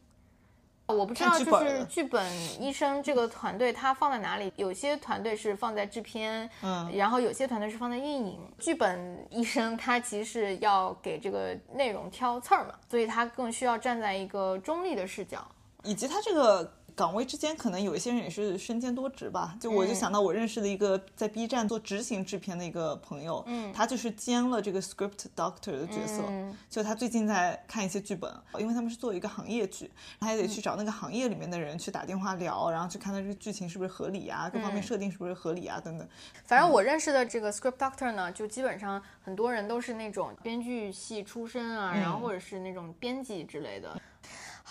[0.91, 2.25] 我不知道，就是剧本
[2.61, 4.51] 医生这个团队他放在哪里？
[4.55, 8.39] 有些团队是放在制片，嗯，然后有些团队是放在运营。
[8.59, 15.45] 剧本医生他其实是要给这个内容挑刺儿嘛，所以他更需要站在一个中立的视角。
[15.83, 16.71] 以及他这个
[17.01, 19.57] 岗位之间，可能有一些人也是身兼多职吧。
[19.59, 26.21] 就我就想到我认识的一个在 B 站做执行制片的一个朋友，嗯，他就是兼了这个 script doctor 的角色。
[26.27, 36.07] 嗯就他最近在看一些剧本，因为他们是做一个行业剧，他也得去找那个行业里面的人去打电话聊，然后去看他这个剧情是不是合理啊，各方面设定是不是合理啊，等等。
[36.45, 43.99] 反正我认识的这个 script doctor 呢，就基本上很多人都是那种编剧系出身啊，然后或者是那种编辑之类的。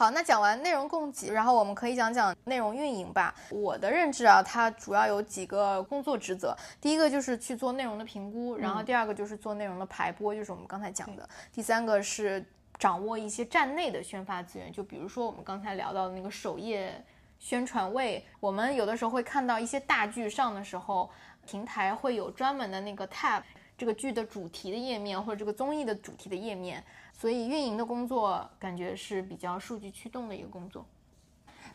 [0.00, 3.34] 好，那讲完内容供给，然后我们可以讲讲内容运营吧。
[3.50, 6.56] 我的认知啊，它主要有几个工作职责。
[6.80, 11.28] 第一个就是去做内容的评估，然后第二个就是做内容的排播，就是我们刚才讲的。
[11.52, 12.42] 第三个是
[12.78, 17.04] 掌握一些站内的宣发资源，就比如说我们刚才聊到的那个首页
[17.38, 21.10] 宣传位，我们有的时候会看到一些大剧上的时候，
[21.46, 23.42] 平台会有专门的那个 tab，
[23.76, 26.82] 这个剧的主题的页面或者这个综艺的主题的页面，
[27.20, 30.86] 所以运营的工作感觉是比较数据驱动的一个工作。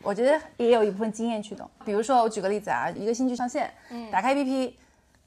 [0.02, 1.70] 我觉得也有一部分经验驱动。
[1.84, 3.72] 比如说，我举个例子啊，一个新剧上线，
[4.10, 4.74] 打开 APP，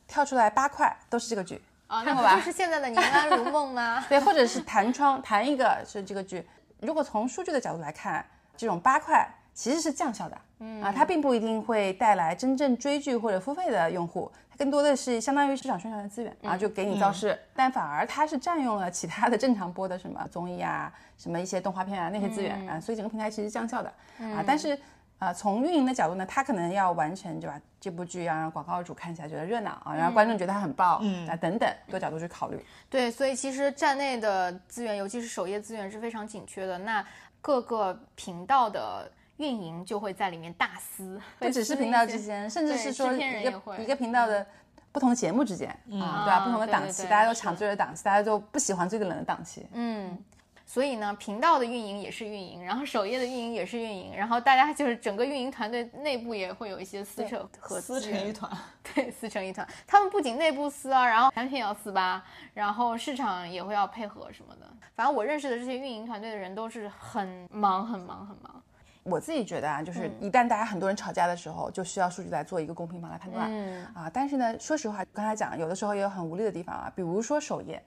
[0.10, 4.04] 跳出来八块都是这个剧，啊，看过吧就是现在的宁安如梦吗？
[4.10, 6.46] 对，或者是弹窗弹一个是这个剧。
[6.82, 8.26] 如果从数据的角度来看，
[8.58, 24.78] 这种八块其实是降效的，嗯啊，它并不一定会带来真正追剧或者付费的用户，它更多的是相当于市场宣传的资源啊，就给你造势，但反而它是占用了其他的正常播的什么综艺啊、什么一些动画片啊那些资源啊，所以整个平台其实降效的啊，但是。
[25.20, 27.60] 啊，从运营的角度呢，他可能要完成，对吧？
[27.78, 32.66] 这部剧要让广告主看起来觉得热闹啊，然后观众觉得它很爆，嗯啊等等多角度去考虑。
[32.90, 36.78] 对，所以其实站内的资源，尤其是首页资源是非常紧缺的。
[36.78, 37.06] 那
[37.42, 44.46] 各个频道的运营就会在里面大撕，不只是频道之间，甚至是说一个一个频道的
[44.92, 46.40] 不同节目之间，啊，对吧？
[46.46, 49.66] 不同的档期，大家都是抢最热档期，大家都不喜欢最冷的档期。
[49.72, 50.18] 嗯，
[50.66, 58.52] 所以呢，频道的运营也是运营，然后首页的运营也是运营，然后大家就是整个运营团队内部也会有一些撕扯和撕成一团，
[58.94, 59.66] 对，撕成一团。
[59.88, 64.70] 他们不仅内部撕啊，然后产品要撕吧，然后市场也会要配合什么的。
[64.96, 68.62] 反正我认识的这些运营团队的人都是很忙、很忙、很忙。
[69.10, 74.10] 我自己觉得啊，嗯就是一旦大家很多人吵架的时候，就需要数据来做一个公平方来判断、嗯啊。
[74.14, 77.84] 但是呢，说实话，刚才讲有的时候也有很无力的地方啊，比如说首页。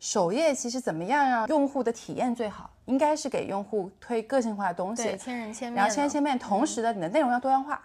[0.00, 2.68] 首页其实怎么样让用户的体验最好？
[2.86, 7.80] 应该是给用户推个性化的东西，对，千人千面，然后千人千面，同时呢，你的内容要多样化。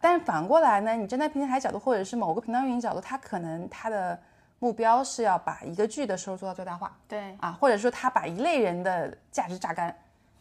[0.00, 4.18] 但是反过来呢，你站在平台角度，或者是某个频道运营角度，它可能它的
[4.58, 9.94] 目标是要把一个剧的收入做到最大化对，啊，或者说他把一类人的价值榨干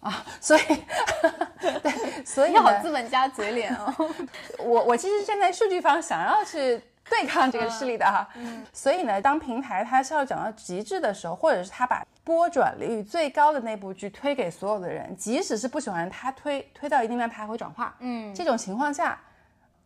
[0.05, 0.61] 啊，所以
[1.81, 3.91] 对，所以你好，资本家嘴脸哦。
[4.63, 17.95] 我我其实站在数据方想要去对抗这个势力的哈，嗯所以呢，当平台它效率讲到极致的时候，或者是它把播转率最高的那部剧推给所有的人，即使是不喜欢它推推到一定量，它还会转化。
[17.99, 19.19] 嗯，这种情况下，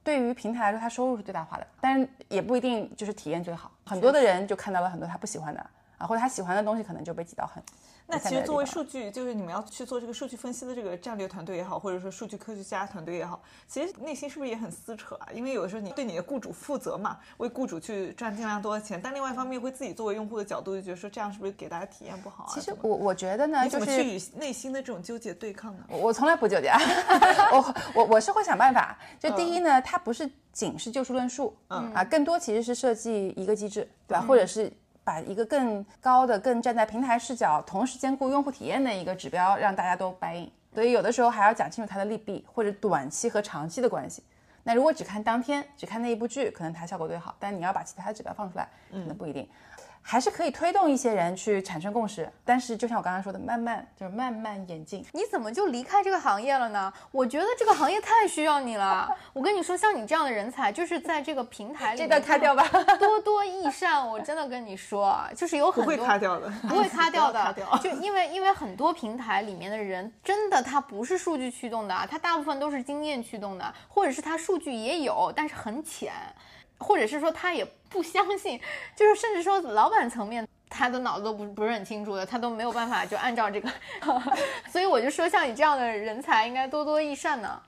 [0.03, 3.71] 对于平台来说，它收入是最大化的，但是也不一定就是体验最好。
[3.85, 5.65] 很多的人就看到了很多他不喜欢的
[5.97, 7.63] 啊，或者他喜欢的东西可能就被挤到很。
[8.09, 15.27] 那其实作为数据，就是你们要去做这个数据分析的这个战略团队也好，或者说数据科学家团队也好，其实内心是不是也很撕扯啊？
[15.33, 22.51] 因为有的时候你对你的雇主负责嘛，为雇主去赚尽量多的钱，但另外一方面会自己作为用户的角度就觉得说这样是不是给大家体验不好啊？
[22.51, 25.83] 其实我我觉得呢，你就是怎么去与内心的这种纠结对抗呢？
[25.89, 26.69] 我我从来不纠结，
[27.53, 28.97] 我我我是会想办法。
[29.19, 34.25] 就第一呢，它不是仅是就事论述，嗯啊，更多其实是设计一个机制，对吧？
[34.27, 34.71] 或者是
[35.09, 40.51] 把一个更高的、更站在平台视角，同时兼顾用户体验的一个指标，让大家都 buy in。
[40.71, 44.21] 所以有的时候还要讲清楚它的利弊，或者短期和长期的关系。
[44.61, 49.49] 那如果只看当天，只看那一部剧，可能它效果最好，但你要把其他的指标放出来，可能不一定。
[50.09, 55.05] 还是可以推动一些人去产生共识，但是就像我刚刚说的，慢慢就是慢慢演进。
[55.13, 56.91] 你怎么就离开这个行业了呢？
[57.11, 59.07] 我觉得这个行业太需要你了。
[59.33, 62.67] 我跟你说，像你这样的人才，就是在这个平台里这面段卡掉吧。
[62.97, 64.03] 多多益善。
[64.09, 76.11] 我真的跟你说，就是有很不多会卡掉的，不会卡掉的 掉，就因为因为很多平台里面的人，真的他不是数据驱动的，他大部分都是经验驱动的，或者是他数据也有，但是很浅，
[76.79, 78.59] 或者是说他也不相信，
[78.95, 80.47] 就是甚至说老板层面。
[80.71, 83.67] 他的脑子都不不是很清楚的，他都没有办法就按照这个，
[84.71, 87.59] 所以我就说像你这样的人才应该多多益善呢。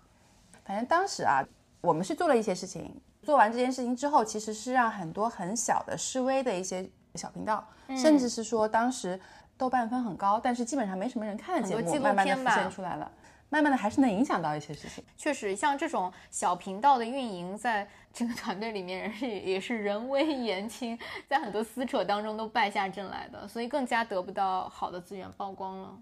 [0.64, 1.44] 反正当时啊，
[1.82, 2.96] 我们是做了一些事情。
[3.24, 9.20] 做完这件事情之后，其实是让很多很小的示威的一些小频道，嗯甚至是说当时
[9.58, 13.12] 豆瓣分很高，但是基本上没什么人看的节目，慢慢的浮现出来了。
[13.52, 15.04] 慢慢的还是能影响到一些事情。
[15.18, 20.98] 确实，像这种小频道的运营，在这个团队里面是也是人微言轻，
[21.28, 26.00] 在很多撕扯当中都败下阵来的，所以更加得不到好的资源曝光了。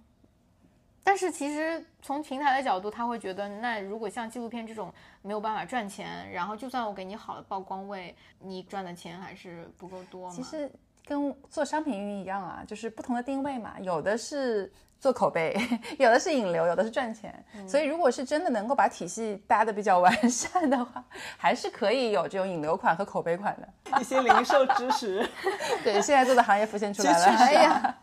[1.04, 4.94] 但是其实从平台的角度，他会觉得，那如果像纪录片这种
[5.24, 10.36] 没有办法赚钱，然后就算我给你好的曝光位，你赚的钱还是不够多嘛。
[10.36, 10.72] 其实
[11.04, 15.56] 跟做商品运营一样啊，就是不同的定位嘛，有的是做口碑，
[15.98, 17.34] 有的是引流，有的是赚钱。
[17.68, 21.04] 所以如果是真的能够把体系搭的比较完 善的话，
[21.38, 24.00] 还是可以有这种引流款和口碑款的。
[24.00, 25.30] 一些零售知识，
[25.84, 27.26] 对，现在做的行业浮现出来了。
[27.26, 27.96] 哎呀，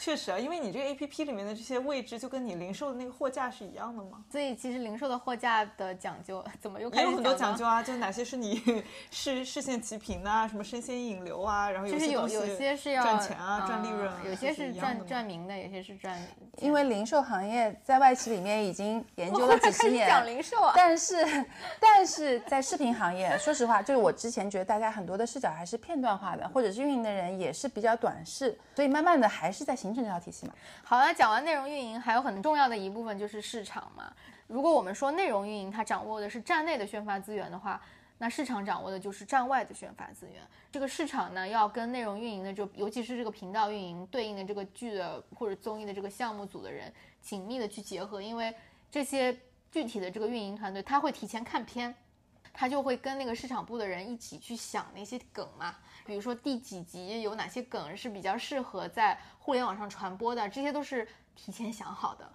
[0.00, 4.24] 确实啊，因为你这个 A P P 里面的这些位置，就跟你零售的那个货架是一样的嘛。
[4.32, 8.82] 所以其实零售的货架的讲究，怎么又开有很多讲究啊，就哪些是你
[9.12, 16.18] 视视线齐平的啊，什么生鲜引流啊，然后有些有些是要赚钱啊，嗯赚利润啊，有些是是赚赚名的，有些是赚。
[16.56, 21.44] 因为零售行业在外企里面已经研究了几十年，讲零售啊，但是，
[21.78, 30.54] 但是在视频行业，说实话，就是我之前觉得大家很多的视角还是片段化的，或者是运营的人也是比较短视，所以慢慢的还是在形成这套体系嘛。
[30.82, 34.12] 好了，讲完内容运营，还有很重要的一部分就是市场嘛。
[34.46, 37.80] 如果我们说内容运营它掌握的是站内的宣发资源的话，
[38.18, 40.42] 那市场掌握的就是站外的宣发资源。
[40.72, 48.54] 这个市场呢，要跟内容运营的就，尤其是这个频道运营对应的这个剧的或者综艺的这个项目组的人紧密的去结合，因为
[48.90, 49.36] 这些
[49.70, 51.94] 具体的这个运营团队，他会提前看片。
[52.52, 55.76] 他就会跟那个市场部的人一起去想那些梗嘛，
[56.10, 61.06] 比如说第几集有哪些梗是比较适合在互联网上传播的，这些都是
[61.36, 62.28] 提前想好的。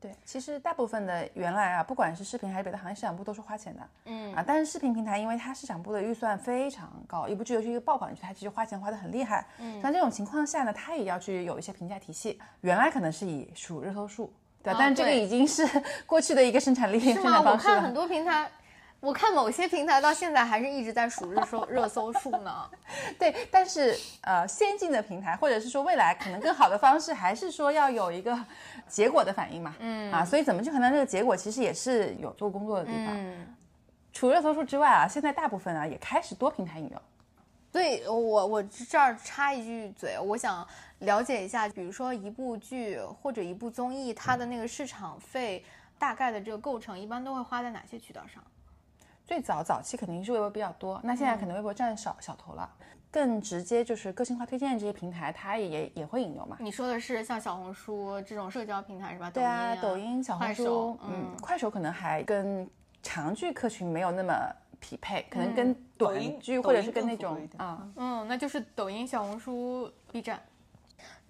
[0.00, 9.46] 对，其实大部分的原来啊，不管是视频还是别的行业，市场部都是花钱的，嗯啊，但是视频平台因为它市场部的预算非常高，一部剧尤其一个爆款剧，它其实花钱花的很厉害。
[9.58, 12.42] 嗯，像这种情况下呢，它也要去有一些评价体系。
[12.62, 15.64] 原来可能是以数热搜数，对，哦但是这个已经是
[16.04, 17.38] 过去的一个生产力生是吗？
[17.38, 17.74] 我产方式了。
[17.74, 18.50] 看很多平台，
[19.04, 22.70] 我看某些平台到现在还是一直在数热搜热搜数呢。
[23.18, 28.34] 对，但是呃，先进的平台或者是说未来可能更好的方式，还是说要有一个
[28.88, 29.74] 结果的反应嘛。
[29.78, 33.08] 嗯啊，所以怎么去衡量这个结果，其实也是有做工作的地方。
[33.10, 33.54] 嗯，
[34.10, 37.02] 除热搜数之外啊，现在大部分啊也开始多平台应用。
[37.70, 40.66] 对我我这儿插一句嘴，我想
[41.00, 45.62] 了解一下，比如说一部剧或者一部综艺，它的那个市场费
[45.98, 48.42] 大概的这个构成，一般都会花在哪些渠道上？
[49.26, 52.68] 最早早期肯定是微博比较多，那现在可能微博占少小头了。
[53.10, 56.56] 更直接就是个性化推荐这些平台，它也也会引流嘛。
[56.58, 59.30] 你说的是像小红书这种社交平台是吧？
[59.30, 62.68] 对啊，抖音、小红书，嗯嗯，快手可能还跟
[63.04, 64.34] 长剧客群没有那么
[64.80, 70.40] 匹配，可能跟短剧或者是跟那种啊，嗯，那就是抖音、小红书、B 站。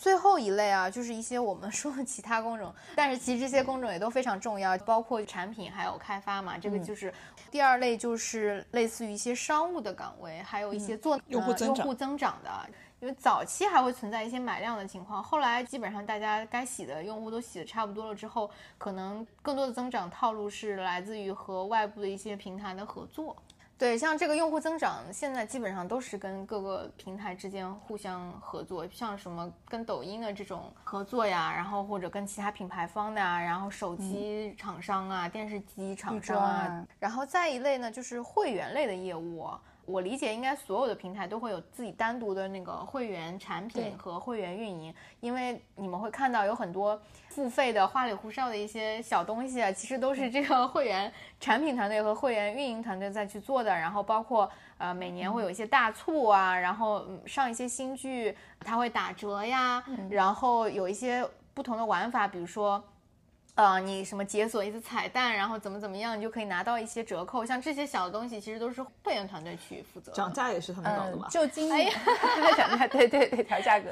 [0.04, 6.58] 最后一类啊，就是一些我们 说的其他工种，但是其实这些工种也都非常重要，包括产品还有开发嘛。
[6.58, 7.10] 这个就是、
[7.50, 12.50] 第二类，就是类似于一些商务的岗位，还有一些做、用户增长呃用户增长的。
[13.00, 23.34] 因为早期还会存在一些买量的情况，后来基本上大家该洗的用户都洗的差不多了之后，可能更多的增长套路是来自于和外部的一些平台的合作。
[23.76, 36.86] 对，像这个用户增长，现在基本上都是跟各个平台之间互相合作，像什么跟抖音的这种合作呀，然后或者跟其他品牌方的呀，然后手机厂商啊、电视机厂商啊。
[37.00, 39.50] 然后再一类呢就是会员类的业务。
[39.86, 53.70] 我理解应该所有的平台都会有自己单独的那个会员产品和会员运营，因为你们会看到有很多付费的花里胡哨的一些小东西啊，其实都是这个会员产品团队和会员运营团队在去做的。
[53.70, 62.82] 然后包括呃每年会有一些大促啊，然后嗯上一些新剧它会打折呀，然后有一些不同的玩法，比如说。
[63.56, 67.46] 呃，你什么解锁一次彩蛋，然后怎么怎么样，你就可以拿到一些折扣。
[67.46, 70.16] 像这些小的东西，其实都是会员团队去负责的。
[70.16, 71.28] 涨价也是他们搞的嗯吧，？
[71.30, 71.88] 就今年
[72.56, 73.90] 涨价，对对对，调价格，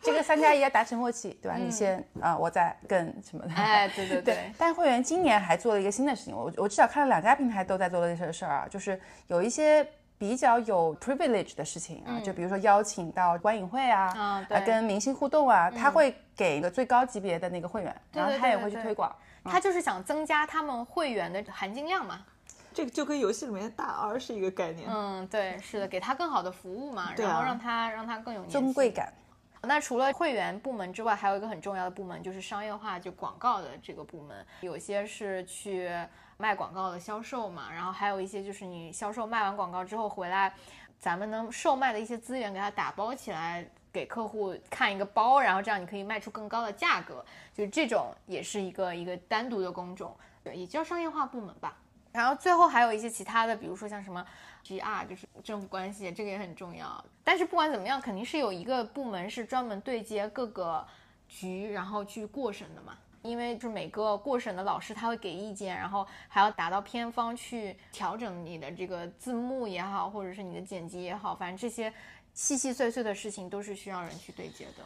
[0.00, 1.58] 这个三加一要达成默契，对吧？
[1.58, 3.52] 你先啊，我再跟什么的。
[3.54, 9.86] 哎，对对 对，但会员今年还做了一个新的事情，我我至少看了两家平台都在做的这些事儿啊，就是有一些
[10.22, 19.12] 比较有 privilege 的事情啊，就比如说邀请到观影会啊，啊跟明星互动啊，他会给一个最高级别的那个会员，然后他也会去推广。
[19.42, 22.24] 他就是想增加他们会员的含金量嘛。
[22.72, 24.88] 这个就跟游戏里面的大 R 是一个概念。
[24.88, 28.92] 嗯，对，是的，给他更好的服务嘛，啊然后让他让他更有尊贵。
[28.92, 29.12] 感，
[29.62, 34.46] 那除了会员部门之外，还有一个很重要的部门，就是商业化，就广告的这个部门。
[34.60, 35.90] 有些是去
[36.42, 40.52] 卖广告的销售嘛，然后还有一些就是你销售卖完广告之后回来，
[40.98, 47.24] 咱们能售卖的一些资源给它打包起来，给客户看一个包，然后这样你可以卖出更高的价格，
[47.54, 51.76] 就这种也是一个一个单独的工种，对，也叫商业化部门吧。
[52.10, 54.26] 然后最后还有一些其他的，比如说像什么
[54.64, 57.04] GR，就是政府关系，这个也很重要。
[57.22, 60.84] 但是不管怎么样，肯定是有一个部门是专门对接各个
[61.28, 62.98] 局，然后去过审的嘛。
[63.22, 71.92] 因为就是每个过审的老师他会给意见，然后还要达到片方去调整你的这个字幕也好，或者是你的剪辑也好，反正这些
[72.34, 74.84] 细细碎碎的事情都是需要人去对接的。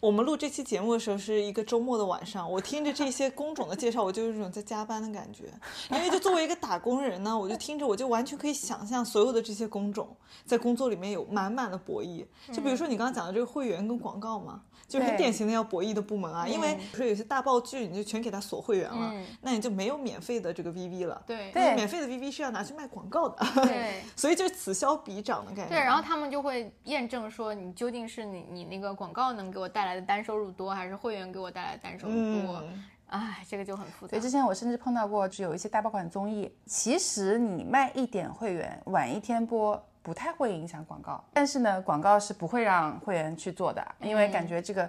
[0.00, 5.44] 我们录这期节目的时候是一个周末的晚上， 我听着这些工种的介绍，我就有一种在加班的感觉。
[5.90, 12.26] 因为就作为一个打工人呢，我就听着我就完全可以想象所有的这些工种在工作里面有满满的博弈。
[12.52, 14.62] 就比如说你刚刚讲的这个会员跟广告嘛。
[14.88, 21.20] 就很典型的要博弈的部门啊，因为比如说有些大爆剧你就全给他锁会员了，那你就没有免费的这个 VV 了。
[21.26, 23.44] 对，免费的 VV 是要拿去卖广告的。
[23.64, 25.74] 对， 所以就此消彼长的感觉。
[25.74, 32.62] 对，然后他们就会验证说你究竟是你你那个广告能给我带来的单收入多，还是会员给我带来的单收入多？
[33.06, 34.10] 哎，这个就很复杂。
[34.10, 39.82] 所以之前我甚至碰到过，只有一些大爆款综艺，其实你卖一点会员，晚一天播。
[40.02, 44.88] 不太会影响广告，但是呢，广告是不会让会员去做的，因为感觉这个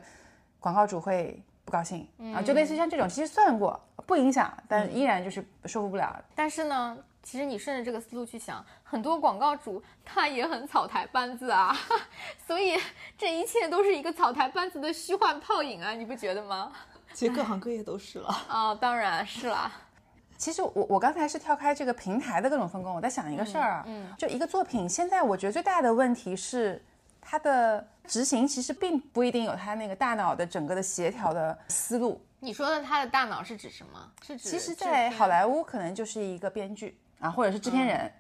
[0.60, 6.24] 广告主会不高兴啊，就类似像这种，其实算过不影响，但依然就是说服不了。
[6.36, 6.96] 但是呢，
[7.30, 11.78] 其实你顺着这个思路去想，很多广告主他也很草台班子啊，
[12.48, 12.80] 所以
[13.18, 16.72] 这一切都是一个草台班子的虚幻泡影啊，你不觉得吗？
[17.14, 19.70] 其实各行各业都是了啊，当然是啦。
[20.40, 26.82] 其实我我刚才是跳开这个平台的各种分工，我在想一个事儿啊，嗯，就一个作品，现在我觉得最大的问题是
[27.20, 32.22] 它的执行其实并不一定有它那个大脑的整个的协调的思路。
[32.40, 34.12] 你说的他的大脑是指什么？
[34.26, 38.12] 是指其实，在好莱坞可能就是一个编剧啊，或者是制片人，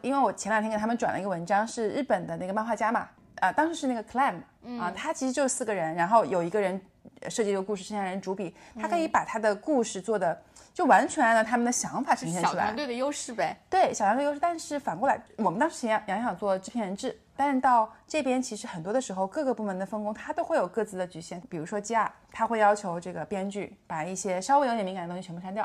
[0.00, 3.08] 因为我前两天给他们转了一个文章，是日本的那个漫画家嘛，
[3.40, 4.36] 啊，当时是那个 Clam
[4.80, 6.80] 啊，他其实就四个人，然后有一个人
[7.28, 10.42] 设计这个故事，剩下人主笔，他可以把他的故事做的。
[10.74, 13.56] 就完全按照他们的想法呈现出来，小团队的优势呗。
[13.70, 14.40] 对，小团队优势。
[14.40, 21.40] 但是反过来，我们当时想杨想做制片人制，但是到这边其实很多的时候，各个部门的分工它都会有各自的局限。
[21.42, 25.64] 比如说 GR，他会要求这个编剧把一些稍微有点敏感的东西全部删掉，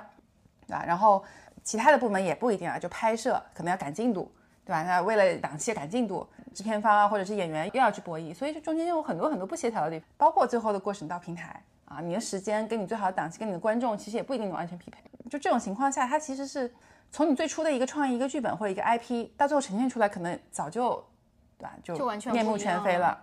[0.68, 0.84] 对吧？
[0.86, 1.26] 然后
[1.70, 4.32] 其他的部门也不一定啊，就拍摄可能要赶进度，
[4.65, 4.82] 对吧？
[4.82, 11.61] 那为了档期赶进度，制片方啊或者是演员又要去博弈，所以这中间有很多很多不协调的地方，包括最后的过程到平台。
[11.86, 14.97] 啊，你的时间跟你最好的档期跟你的观众其实也不一定能完全匹配。
[15.30, 16.74] 就这种情况下，它其实是
[17.11, 21.05] 从你最初的一个创意、一个剧本或者一个 IP，到最后呈现出来，可能早就，
[21.59, 21.76] 对吧？
[21.84, 23.15] 就完全面目全非了。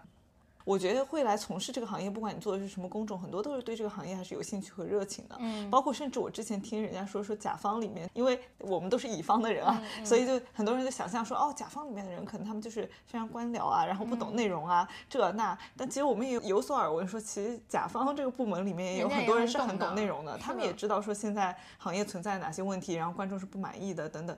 [0.66, 5.36] 我觉得会来从事这个行业，不管你做的是什么工种，很多都是对这个行业还是有兴趣和热情的。
[5.38, 15.56] 嗯，包括甚至我之前听人家说说甲方里面，因为我们都是乙方的人啊，所以就很多人就想象说，哦，甲方里面的人可能他们就是非常官僚啊，然后不懂内容啊，这那。
[15.76, 24.36] 但其实我们也有所耳闻，说其实甲方这个部门里面也有很多人是很懂内容的，他们也知道说现在行业存在哪些问题，然后观众是不满意的等等，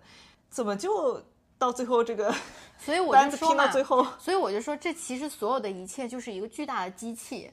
[0.50, 1.22] 怎么就？
[1.58, 2.32] 到最后这个，
[2.78, 3.70] 所以我就说嘛，
[4.18, 7.50] 所以我就说，这其实所有的一切就是一个巨大的机器，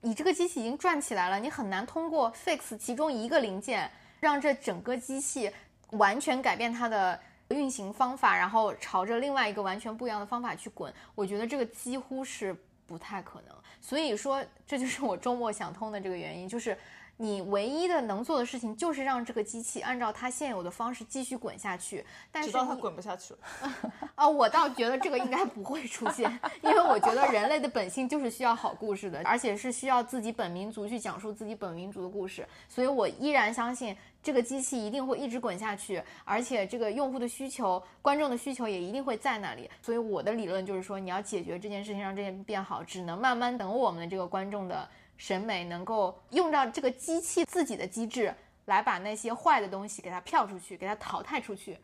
[0.00, 5.50] 你这个机器已经转起来了，你很难通过 fix 其中一个零件，让这整个机器
[5.90, 7.18] 完全改变它的
[7.48, 10.92] 运行方法，然后朝着另外一个完全不一样的方法去滚。
[11.14, 12.56] 我觉得这个几乎是
[12.86, 13.56] 不太可能。
[13.80, 16.78] 所以说，这就是我周末想通的这个原因，就是。
[17.18, 23.72] 你唯一的能做的事情就是让这个机器按照它现有的方式继续滚下去，但是直到它滚不下去了。
[24.14, 26.30] 啊， 我倒觉得这个应该不会出现，
[26.62, 39.70] 因为我觉得人类的本性就是需要好故事的，而且是需要自己本民族去讲述自己本民族的故事，所以我依然相信这个机器一定会一直滚下去，而且这个用户的需求、观众的需求也一定会在那里。
[39.80, 44.86] 所以我的理论就是说，你要解决这件事情，让这件变好，只能慢慢等我们的这个观众的。
[45.16, 48.34] 审美能够用到这个机器自己的机制
[48.66, 51.78] 来把那些坏的东西给它票出去，给它淘汰出去，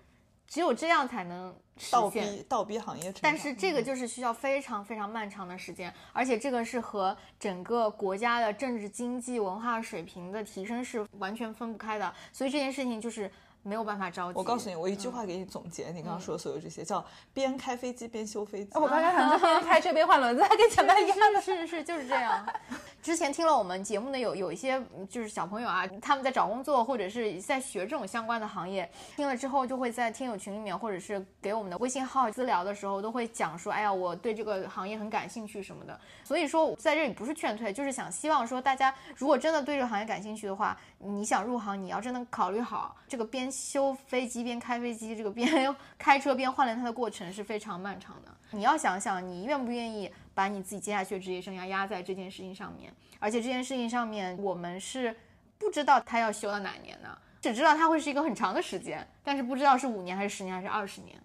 [0.46, 1.54] 只有这样才能
[1.90, 3.12] 倒逼倒逼行业。
[3.20, 12.14] 但是这个就是需要非常非常漫长的时间，而且这个是和整个国家的政治、经济、文化水平的提升是完全分不开的。
[12.32, 13.30] 所以这件事情就是。
[13.62, 14.38] 没有办法着急。
[14.38, 18.70] 我告诉你，我一句话给你总结你刚刚说的所有这些，叫边开飞机边修飞机。
[18.74, 22.46] 我刚才想说边开车边换轮子，还跟前面一样的，是是是，就是这样。
[23.02, 35.98] 之前听了我们节目的有有一些就是小朋友啊，他们在找工作或者是在学这种相关的行业，听了之后就会在听友群里面或者是给我们的微信号私聊的时候，都会讲说，哎呀，我对这个行业很感兴趣什么的。
[36.22, 48.34] 所以说在这里不是劝退，就是想希望说大家如果真的对这个行业感兴趣的话，你想入行，你要真的考虑好这个边修飞机边开飞机，这个边 开车边换轮胎的过程是非常漫长的。
[48.50, 52.92] 你要想想，你愿不愿意把你自己接下去的职业生涯压在这件事情上面？
[53.18, 55.14] 而且这件事情上面，我们是
[55.58, 61.16] 不知道它要修到哪年呢，只知道它会是一个很长的时间，但是不知道是五年还是十年还是二十年。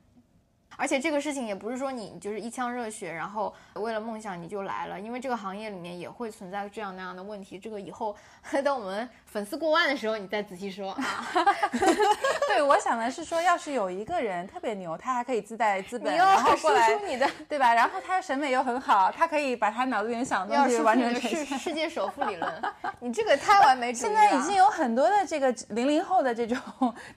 [0.78, 7.60] 而且这个事情也不是说你就是一腔热血，然后为了梦想你就来了，因为这个行业里面也会存在这样那样的问题。
[7.60, 8.16] 这个以后
[8.64, 11.28] 等我们粉丝过万的时候，你再仔细说啊。
[12.48, 17.74] 对，我想的是说，要是有一个人特别牛，他还可以自带资本，你然后过来你的，对吧？
[17.74, 21.58] 然后他审美又很好，他可以把他脑子里面想的要东西完输出你的全呈现。
[21.60, 22.52] 世世界首富理论，
[23.00, 24.14] 你这个太完美主义了。
[24.14, 26.58] 现在已经有很多的这个零零后的这种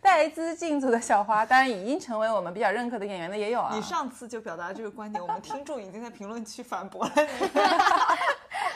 [0.00, 3.70] 带资进组的小花，当然已经成为我们比较认可的演员的也有啊。
[3.74, 7.51] 你上次就表达这个观点，我们听众已经在评论区反驳了 你。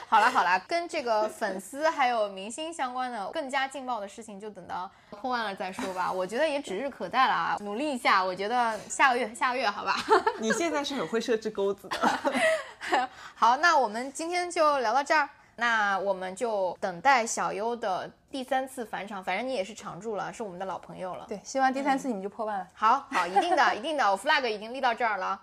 [0.07, 6.11] 好了好了，跟这个粉丝还有明星相关的更加劲爆的事情，就等到破万了再说吧。
[6.13, 8.23] 我觉得也指日可待了啊，努力一下。
[8.23, 9.97] 我觉得下个月下个月好吧。
[10.39, 13.09] 你现在是很会设置钩子的。
[13.35, 15.29] 好，那我们今天就聊到这儿。
[15.57, 21.25] 那我们就等待小优的第三次返场，反正你也是常驻了，是我们的老朋友了。
[21.29, 22.69] 对，希望第三次你们就破万了。
[22.75, 25.41] 好好，一定的， 一定的，我 flag 已经立到这儿了。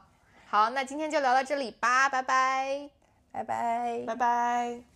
[0.50, 2.90] 好，那今天就聊到这里吧，拜拜。
[3.32, 4.04] 拜拜。
[4.06, 4.91] 拜拜。